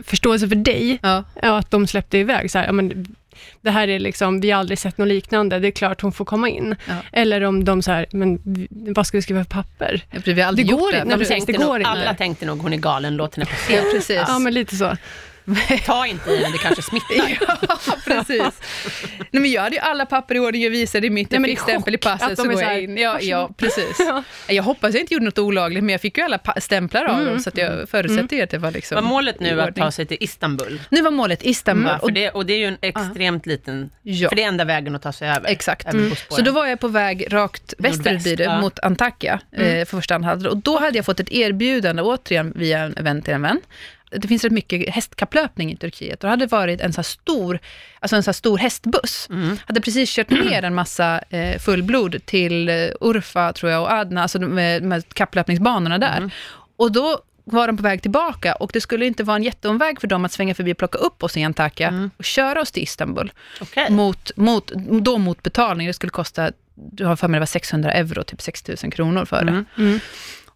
[0.04, 1.24] förståelse för dig, Ja.
[1.42, 2.50] ja, att de släppte iväg.
[2.50, 3.06] Så här, ja, men,
[3.60, 6.24] det här är liksom, vi har aldrig sett något liknande, det är klart hon får
[6.24, 6.76] komma in.
[6.88, 6.94] Ja.
[7.12, 8.40] Eller om de så här, men
[8.70, 10.02] vad ska vi skriva för papper?
[10.10, 11.04] Jag vi har aldrig Det gjort går det.
[11.04, 11.46] Nej, precis.
[11.46, 11.90] Det går nog, inte.
[11.90, 14.20] alla tänkte nog hon är galen, låt henne få Ja, precis.
[14.28, 14.96] Ja, men lite så.
[15.86, 17.38] Ta inte i den, det kanske smittar.
[17.86, 18.60] Ja, precis.
[19.18, 21.48] Nej, men jag hade ju alla papper i ordning, jag visade i mitt, Nej, jag
[21.48, 22.96] fick i stämpel i passet, så går jag in.
[22.96, 23.96] Ja, ja, precis.
[24.08, 24.22] Ja.
[24.48, 27.26] Jag hoppas jag inte gjorde något olagligt, men jag fick ju alla stämplar av Mm.
[27.26, 29.90] dem, så att jag förutsätter ju att det var liksom Var målet nu att ta
[29.90, 30.80] sig till Istanbul?
[30.90, 31.90] Nu var målet Istanbul.
[32.00, 34.28] Och, För det, och det är ju en extremt liten, ja.
[34.28, 35.48] för det är enda vägen att ta sig över.
[35.50, 35.86] Exakt.
[35.86, 36.16] Över Mm.
[36.28, 38.60] Så då var jag på väg rakt västerut blir det, ja.
[38.60, 40.52] mot Antakya eh, för första halvåret.
[40.52, 43.60] Och då hade jag fått ett erbjudande, återigen via en vän till en vän.
[44.10, 46.24] Det finns rätt mycket hästkapplöpning i Turkiet.
[46.24, 47.58] Och det hade varit en så här stor,
[48.00, 49.26] alltså en så här stor hästbuss.
[49.30, 49.56] Mm.
[49.66, 54.22] Hade precis kört ner en massa eh, fullblod till eh, Urfa, tror jag, och Adna,
[54.22, 56.16] alltså de, med, med kapplöpningsbanorna där.
[56.16, 56.30] Mm.
[56.76, 60.08] Och då var de på väg tillbaka och det skulle inte vara en jätteomväg för
[60.08, 62.10] dem att svänga förbi och plocka upp oss i Antakya Mm.
[62.16, 63.90] och köra oss till Istanbul Okej.
[63.90, 65.86] mot, mot, då mot betalning.
[65.86, 69.24] Det skulle kosta, du har för mig det var 600 euro, typ 6 000 kronor
[69.24, 69.50] för det.
[69.50, 69.64] Mm.
[69.78, 70.00] Mm.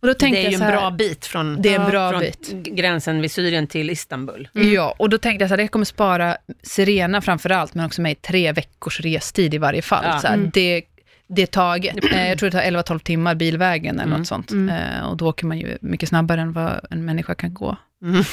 [0.03, 1.81] Och då tänkte Det är jag ju så en här, bra bit från, Det är
[1.81, 2.51] en bra från bit.
[2.53, 4.49] gränsen vid Syrien till Istanbul.
[4.53, 8.03] Ja, och då tänkte jag så här, det kommer spara Serena framför allt, men också
[8.03, 10.05] mig tre veckors restid i varje fall.
[10.07, 10.19] Ja.
[10.19, 10.51] Så här, Mm.
[10.55, 10.83] det,
[11.29, 12.05] det är taget.
[12.13, 14.19] Eh, Jag tror det tar 11-12 timmar bilvägen eller Mm.
[14.19, 14.51] något sånt.
[14.51, 14.69] Mm.
[14.99, 17.77] Eh, Och då åker man ju mycket snabbare än vad en människa kan gå.
[18.05, 18.25] Mm.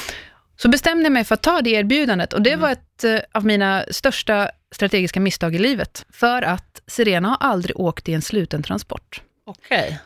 [0.58, 2.62] Så bestämde jag mig för att ta det erbjudandet och det Mm.
[2.62, 6.06] var ett eh, av mina största strategiska misstag i livet.
[6.14, 9.22] För att Serena har aldrig åkt i en sluten transport.
[9.46, 10.00] Okej.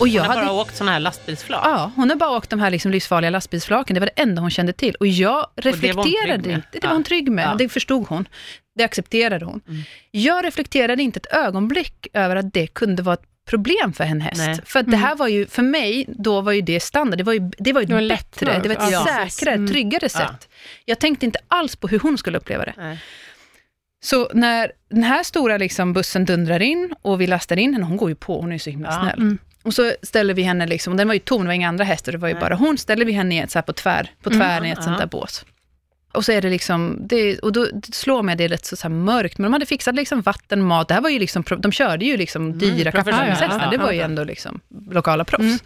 [0.00, 1.60] Och jag Hon har hade, bara åkt sådana här lastbilsflak.
[1.64, 4.50] ja, hon har bara åkt de här liksom livsfarliga lastbilsflaken, det var det enda hon
[4.50, 4.94] kände till.
[4.94, 6.56] Och jag det var hon trygg reflekterade med.
[6.56, 6.88] inte, det Ja.
[6.88, 7.54] var hon trygg med, Ja.
[7.58, 8.28] det förstod hon.
[8.78, 9.60] Det accepterade hon.
[9.68, 9.82] Mm.
[10.10, 14.40] Jag reflekterade inte ett ögonblick över att det kunde vara ett problem för en häst.
[14.46, 14.58] Nej.
[14.64, 17.18] För att det här var ju, för mig, då var ju det standard.
[17.18, 18.92] Det var ju, det var ju Det var ett lättare bättre, det var ett.
[18.92, 19.26] Ja.
[19.28, 19.68] säkrare, Mm.
[19.70, 20.08] tryggare Ja.
[20.08, 20.48] sätt.
[20.84, 22.74] Jag tänkte inte alls på hur hon skulle uppleva det.
[22.76, 22.98] Nej.
[24.04, 27.96] Så när den här stora liksom bussen dundrar in och vi lastar in henne, hon
[27.96, 29.00] går ju på, hon är så himla Ja.
[29.00, 29.18] snäll.
[29.20, 29.38] Mm.
[29.68, 31.84] Och så ställer vi henne, liksom, och den var ju tom, det var inga andra
[31.84, 32.40] hästar, det var ju Nej.
[32.40, 34.40] bara hon, ställer vi henne i ett, så här på, tvär, på Mm.
[34.40, 34.84] tvären i ett Ja.
[34.84, 35.44] sånt där bås.
[36.12, 38.76] Och så är det liksom, det, och då det slår mig det är rätt så,
[38.76, 41.72] så mörkt, men de hade fixat liksom vatten, mat, det här var ju liksom, de
[41.72, 43.26] körde ju liksom dyra professionella.
[43.26, 44.60] kapplöpningshästar, Ja, det var ju ändå liksom
[44.90, 45.40] lokala proffs.
[45.42, 45.58] Mm.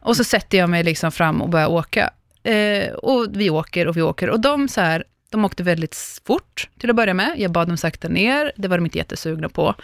[0.00, 2.10] Och så sätter jag mig liksom fram och börjar åka.
[2.42, 6.68] Eh, och vi åker och vi åker, och de så här, de åkte väldigt fort
[6.78, 7.34] till att börja med.
[7.36, 9.74] Jag bad dem sakta ner, det var de inte jättesugna på.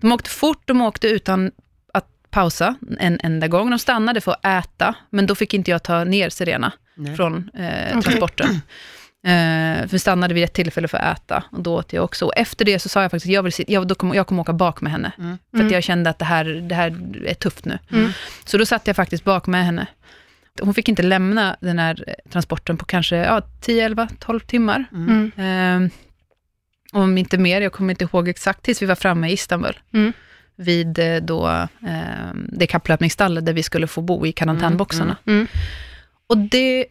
[0.00, 1.50] De åkte fort, de åkte utan
[2.30, 3.70] pausa en enda gång.
[3.70, 7.16] De stannade för att äta, men då fick inte jag ta ner Serena Nej.
[7.16, 8.02] från eh, Okej.
[8.02, 8.48] transporten.
[9.24, 12.24] Eh, för vi stannade vid ett tillfälle för att äta, och då åt jag också.
[12.26, 14.40] Och efter det så sa jag faktiskt att jag, vill, jag, då kommer, jag kommer
[14.42, 15.12] åka bak med henne.
[15.18, 15.38] Mm.
[15.50, 15.72] För att Mm.
[15.72, 17.78] jag kände att det här, det här är tufft nu.
[17.92, 18.10] Mm.
[18.44, 19.86] Så då satt jag faktiskt bak med henne.
[20.62, 24.84] Hon fick inte lämna den här eh, transporten på kanske ja, 10, 11, 12 timmar.
[24.92, 25.32] Mm.
[25.36, 25.90] Ehm,
[26.92, 29.78] om inte mer, jag kommer inte ihåg exakt, tills vi var framme i Istanbul.
[29.92, 30.12] Mm.
[30.60, 31.46] Vid eh, då,
[31.86, 35.16] ehm, det kapplöpningsstallet där vi skulle få bo i karantänboxarna.
[35.26, 35.46] Mm.
[36.26, 36.86] Och det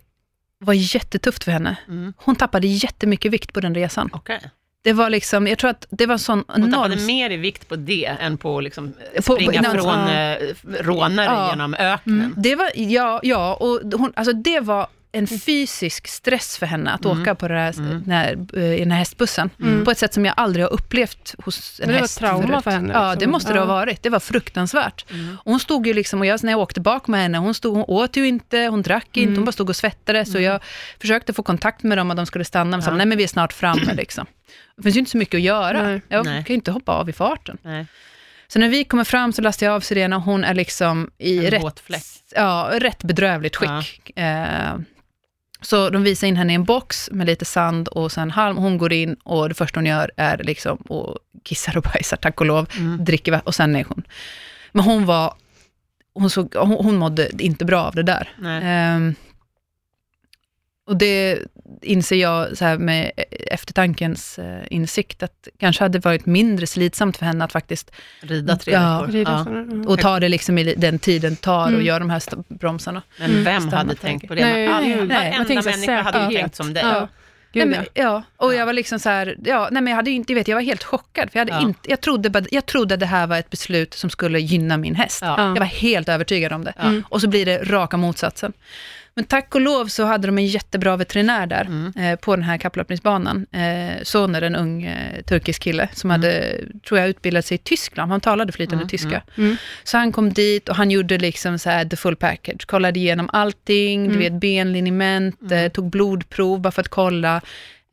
[0.59, 1.75] var jättetufft för henne.
[1.87, 2.13] Mm.
[2.17, 4.09] Hon tappade jättemycket vikt på den resan.
[4.13, 4.39] Okej.
[4.81, 7.05] Det var liksom, jag tror att det var sån Hon tappade enorm...
[7.05, 10.11] mer i vikt på det än på liksom På- springa på- från ja.
[10.35, 10.37] eh,
[10.79, 11.49] rånare Ja.
[11.49, 12.19] genom öknen.
[12.21, 12.33] Mm.
[12.37, 17.05] Det var, ja, ja och hon, alltså det var en fysisk stress för henne att
[17.05, 17.21] Mm.
[17.21, 18.01] åka på det här, Mm.
[18.03, 19.49] den här, eh, i den här hästbussen.
[19.61, 19.85] Mm.
[19.85, 22.19] På ett sätt som jag aldrig har upplevt hos en Men det var häst ett
[22.27, 22.63] trauma förut.
[22.63, 23.19] för henne, Ja, liksom.
[23.19, 23.73] det måste det ha Ja.
[23.73, 24.03] varit.
[24.03, 25.05] Det var fruktansvärt.
[25.11, 25.37] Mm.
[25.43, 27.75] Och hon stod ju liksom, och jag, när jag åkte bak med henne, hon, stod,
[27.75, 29.35] hon åt ju inte, hon drack inte, Mm.
[29.35, 30.31] hon bara stod och svettades.
[30.31, 30.61] Så jag
[31.01, 32.97] försökte få kontakt med dem, att de skulle stanna, men sa Ja.
[32.97, 34.25] nej men vi är snart framme liksom.
[34.77, 35.83] Det finns ju inte så mycket att göra.
[35.83, 36.01] Nej.
[36.07, 36.43] Jag Nej.
[36.43, 37.57] kan ju inte hoppa av i farten.
[37.61, 37.85] Nej.
[38.47, 41.37] Så när vi kommer fram så lastar jag av Sirena, och hon är liksom i
[41.45, 41.81] En rätt
[42.35, 44.17] ja, rätt bedrövligt skick.
[44.17, 44.75] Eh,
[45.61, 48.57] så de visar in henne i en box med lite sand och sen halm.
[48.57, 52.39] Hon går in och det första hon gör är liksom och kissar och bajsar, tack
[52.41, 53.05] och lov, Mm.
[53.05, 54.03] dricker vatten och sen är hon.
[54.71, 55.33] Men hon var,
[56.13, 58.29] hon, såg, hon, hon mådde inte bra av det där.
[58.39, 59.13] Nej.
[60.89, 61.39] Och det
[61.81, 67.25] inser jag så här med eftertankens eh, insikt, att kanske hade varit mindre slitsamt för
[67.25, 69.05] henne att faktiskt Rida tre Ja.
[69.09, 69.51] Rida Ja.
[69.51, 69.87] mm.
[69.87, 71.85] och ta det liksom i den tiden tar och Mm.
[71.85, 73.01] göra de här bromsarna.
[73.19, 74.41] Men vem Stämma hade tänkt på det?
[74.41, 75.31] Nej, alla- nej, nej.
[75.31, 76.41] Varenda människa hade ju säkerhet.
[76.41, 76.83] tänkt som dig.
[76.83, 76.99] Ja.
[76.99, 80.11] Nej, Gud, men, ja, och jag var liksom så här, ja, nej men jag hade
[80.11, 81.67] inte, vet, jag var helt chockad, för jag, hade Ja.
[81.67, 85.19] inte, jag, trodde, jag trodde det här var ett beslut som skulle gynna min häst.
[85.21, 85.35] Ja.
[85.37, 85.47] Ja.
[85.47, 86.73] Jag var helt övertygad om det.
[86.79, 87.03] Mm.
[87.09, 88.53] Och så blir det raka motsatsen.
[89.19, 91.93] Men tack och lov så hade de en jättebra veterinär där Mm.
[91.97, 93.45] eh, på den här kapplöpningsbanan.
[93.51, 96.21] Eh, Soner, en ung eh, turkisk kille, som Mm.
[96.21, 96.55] hade,
[96.87, 98.11] tror jag, utbildat sig i Tyskland.
[98.11, 99.21] Han talade flytande Mm, tyska.
[99.37, 99.55] Mm.
[99.83, 102.65] Så han kom dit och han gjorde liksom så här the full package.
[102.65, 104.19] Kollade igenom allting, du Mm.
[104.19, 107.41] vet benliniment, eh, tog blodprov bara för att kolla.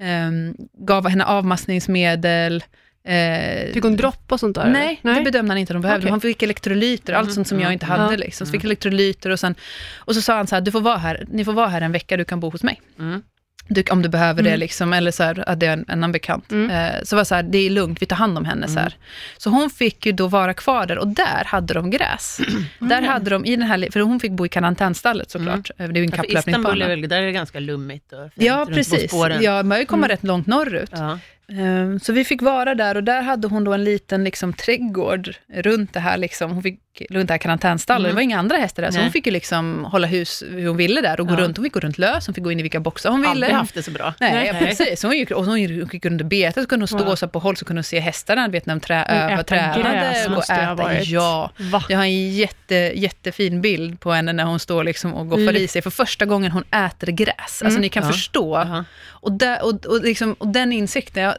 [0.00, 2.64] ehm, gav henne avmaskningsmedel.
[3.06, 4.66] Eh, Fick hon dropp och sånt där?
[4.70, 6.00] Nej, det bedömde han inte att hon behövde.
[6.02, 6.10] Okej.
[6.10, 8.12] Han fick elektrolyter, allt Mm, sånt som mm, jag inte hade.
[8.14, 8.16] ja.
[8.18, 8.46] Liksom.
[8.46, 9.54] Så fick elektrolyter och sen,
[9.96, 11.92] och så sa han så här, du får vara här, ni får vara här en
[11.92, 12.80] vecka, du kan bo hos mig.
[12.98, 13.22] Mm.
[13.68, 14.60] Du, om du behöver det, Mm.
[14.60, 16.52] liksom, eller så här, hade jag en annan bekant.
[16.52, 16.70] Mm.
[16.70, 18.68] Eh, så var det så här, det är lugnt, vi tar hand om henne.
[18.68, 18.96] Så, här.
[19.36, 22.40] så hon fick ju då vara kvar där och där hade de gräs.
[22.78, 25.70] Där hade de, i den här, för hon fick bo i karantänstallet såklart.
[25.78, 26.86] Eh, Det är ju en för Istanbul är kapplöpningsbana.
[26.88, 29.12] väl, där är det ganska lummigt och fint Ja, precis.
[29.40, 30.08] Ja, man har ju komma Mm.
[30.16, 30.90] rätt långt norrut.
[30.92, 31.18] Ja.
[31.52, 35.34] Ehm, Så vi fick vara där och där hade hon då en liten liksom, trädgård
[35.54, 36.80] runt det här, liksom, hon fick,
[37.10, 38.00] runt det här karantänstallet.
[38.04, 38.10] Mm.
[38.10, 39.04] Det var inga andra hästar där, så Nej.
[39.04, 41.38] hon fick ju liksom hålla hus hur hon ville där och gå Ja.
[41.40, 41.56] runt.
[41.56, 43.30] Hon fick gå runt lös, hon fick gå in i vilka boxar hon ville.
[43.30, 44.14] Aldrig haft det så bra.
[44.20, 44.46] Nej, Nej.
[44.46, 45.02] ja, precis.
[45.02, 47.16] Hon gick, och hon gick under betet, så kunde hon stå Ja.
[47.16, 50.36] så på håll, så kunde hon se hästarna, vet när de trä, övar äter tränade.
[50.36, 50.74] och äta.
[50.74, 51.06] varit.
[51.08, 51.50] Ja.
[51.58, 51.84] Va?
[51.88, 55.56] Jag har en jätte, jättefin bild på henne när hon står liksom och goffar Mm.
[55.56, 57.34] i sig för första gången hon äter gräs.
[57.38, 57.80] Alltså Mm.
[57.80, 58.08] ni kan Ja.
[58.12, 58.54] förstå.
[58.56, 58.84] Jaha.
[59.08, 61.35] Och, där, och, och, liksom, och den insikten, jag,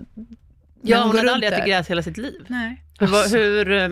[0.82, 2.42] Ja, hon hade aldrig ätit gräs hela sitt liv.
[2.48, 2.84] Nej.
[3.00, 3.38] Hur, Alltså.
[3.38, 3.90] hur, eh,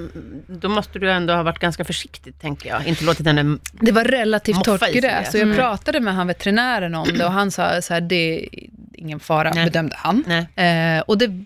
[0.47, 2.87] då måste du ändå ha varit ganska försiktig, tänker jag.
[2.87, 3.57] Inte låtit henne...
[3.81, 5.55] Det var relativt torrt gräs, så jag Mm.
[5.57, 8.49] pratade med han veterinären om det och han sa så här, det är
[8.93, 9.65] ingen fara, Nej.
[9.65, 10.23] bedömde han.
[10.27, 11.45] Nej, Eh, och det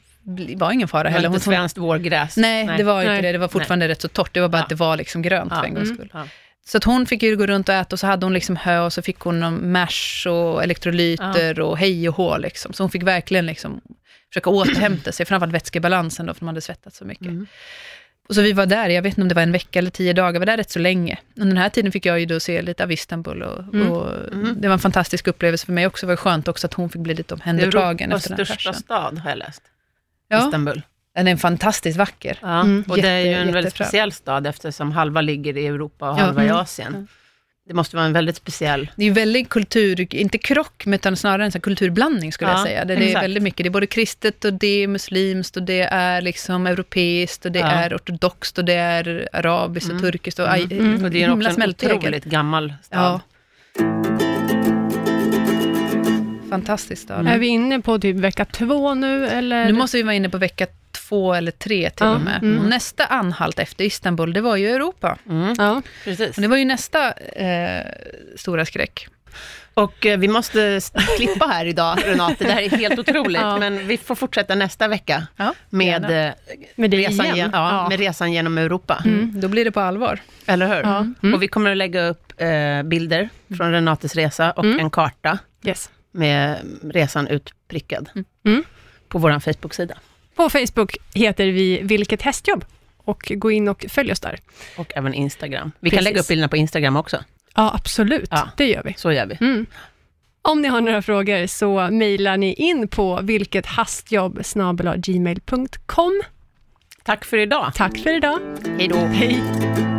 [0.55, 1.28] var ingen fara det var heller.
[1.30, 2.38] inte svenskt vårgräs.
[2.38, 3.22] nej, det var inte Nej.
[3.22, 3.32] det.
[3.32, 4.34] Det var fortfarande rätt så torrt.
[4.34, 4.64] Det var bara Ja.
[4.64, 5.60] att det var liksom grönt Ja.
[5.60, 5.95] för en gångs Mm.
[5.97, 6.10] skull.
[6.14, 6.24] Ja.
[6.68, 8.80] Så att hon fick ju gå runt och äta och så hade hon liksom hö
[8.80, 12.74] och så fick hon mash och elektrolyter och hej och hå liksom.
[12.74, 13.82] Så hon fick verkligen liksom
[14.34, 17.28] försöka återhämta sig, framförallt vätskebalansen då, för de hade svettats så mycket.
[17.28, 17.48] Mm.
[18.30, 20.14] Och så vi var där, jag vet inte om det var en vecka eller tio
[20.14, 21.18] dagar, vi var där rätt så länge.
[21.36, 23.92] Under den här tiden fick jag ju då se lite av Istanbul och, Mm.
[23.92, 24.62] och Mm.
[24.62, 26.06] det var en fantastisk upplevelse för mig också.
[26.06, 28.74] Det var skönt också att hon fick bli lite Det är omhändertagen Europas största kraschen.
[28.82, 29.62] stad, har jag läst.
[30.28, 30.82] Ja, Istanbul.
[31.16, 32.38] den är fantastiskt vacker.
[32.42, 32.62] Ja.
[32.62, 32.84] Mm.
[32.88, 36.20] Och det är ju Jätte- en väldigt speciell stad, eftersom halva ligger i Europa och
[36.20, 36.24] Ja.
[36.24, 36.58] halva i Mm.
[36.58, 37.08] Asien.
[37.70, 37.76] Mm.
[37.76, 38.90] Det måste vara en väldigt speciell...
[38.96, 42.58] Det är ju väldigt kultur, inte krock, men utan snarare en sån kulturblandning skulle Ja,
[42.58, 42.86] jag säga.
[42.86, 45.82] Det, det är väldigt mycket, det är både kristet och det är muslimskt och det
[45.82, 47.66] är liksom europeiskt och det Ja.
[47.68, 50.12] är ortodoxt och det är arabiskt och Mm.
[50.12, 50.56] turkiskt och Mm.
[50.72, 51.04] aj, Mm.
[51.06, 53.00] Och det är också en otroligt gammal stad.
[53.00, 53.22] Ja.
[56.50, 57.28] Fantaskt stad.
[57.28, 59.66] Är vi inne på typ vecka två nu eller?
[59.66, 62.44] Nu måste vi vara inne på vecka två eller tre till Ja, och med.
[62.44, 62.60] mm.
[62.60, 65.18] Och nästa anhalt efter Istanbul, det var ju Europa.
[65.30, 65.56] Mm.
[65.58, 65.82] Ja.
[66.04, 66.36] Precis.
[66.38, 67.86] Och det var ju nästa eh,
[68.38, 69.08] stora skräck.
[69.74, 70.82] Och eh, vi måste
[71.18, 72.44] klippa här idag, Renate.
[72.44, 73.42] Det här är helt otroligt.
[73.42, 73.58] Ja.
[73.60, 76.34] Men vi får fortsätta nästa vecka Ja, med, eh,
[76.76, 77.38] Med resan, igen?
[77.38, 79.02] gen- ja, med resan genom Europa.
[79.06, 79.42] Mm.
[79.42, 80.20] Då blir det på allvar.
[80.46, 80.82] Eller hur?
[80.84, 80.98] Ja.
[81.24, 81.34] Mm.
[81.34, 84.80] Och vi kommer att lägga upp eh, bilder från Renates resa och Mm.
[84.80, 85.90] en karta Yes.
[86.12, 88.10] med resan utprickad
[88.46, 88.64] Mm.
[89.08, 89.96] på vår Facebook-sida.
[90.36, 92.66] På Facebook heter vi Vilket hästjobb
[92.98, 94.40] och gå in och följ oss där.
[94.78, 95.72] Och även Instagram.
[95.80, 96.06] Vi kan Precis.
[96.06, 97.24] lägga upp bilderna på Instagram också.
[97.56, 98.30] Ja, absolut.
[98.32, 98.50] Ja.
[98.58, 98.94] Det gör vi.
[98.98, 99.38] Så gör vi.
[99.42, 99.66] Mm.
[100.42, 104.42] Om ni har några frågor så mejlar ni in på vilkethastjobb
[104.98, 106.22] gmail.com.
[107.04, 107.72] Tack för idag.
[107.76, 108.40] Tack för idag.
[108.78, 108.98] Hej då.
[108.98, 109.99] Hej!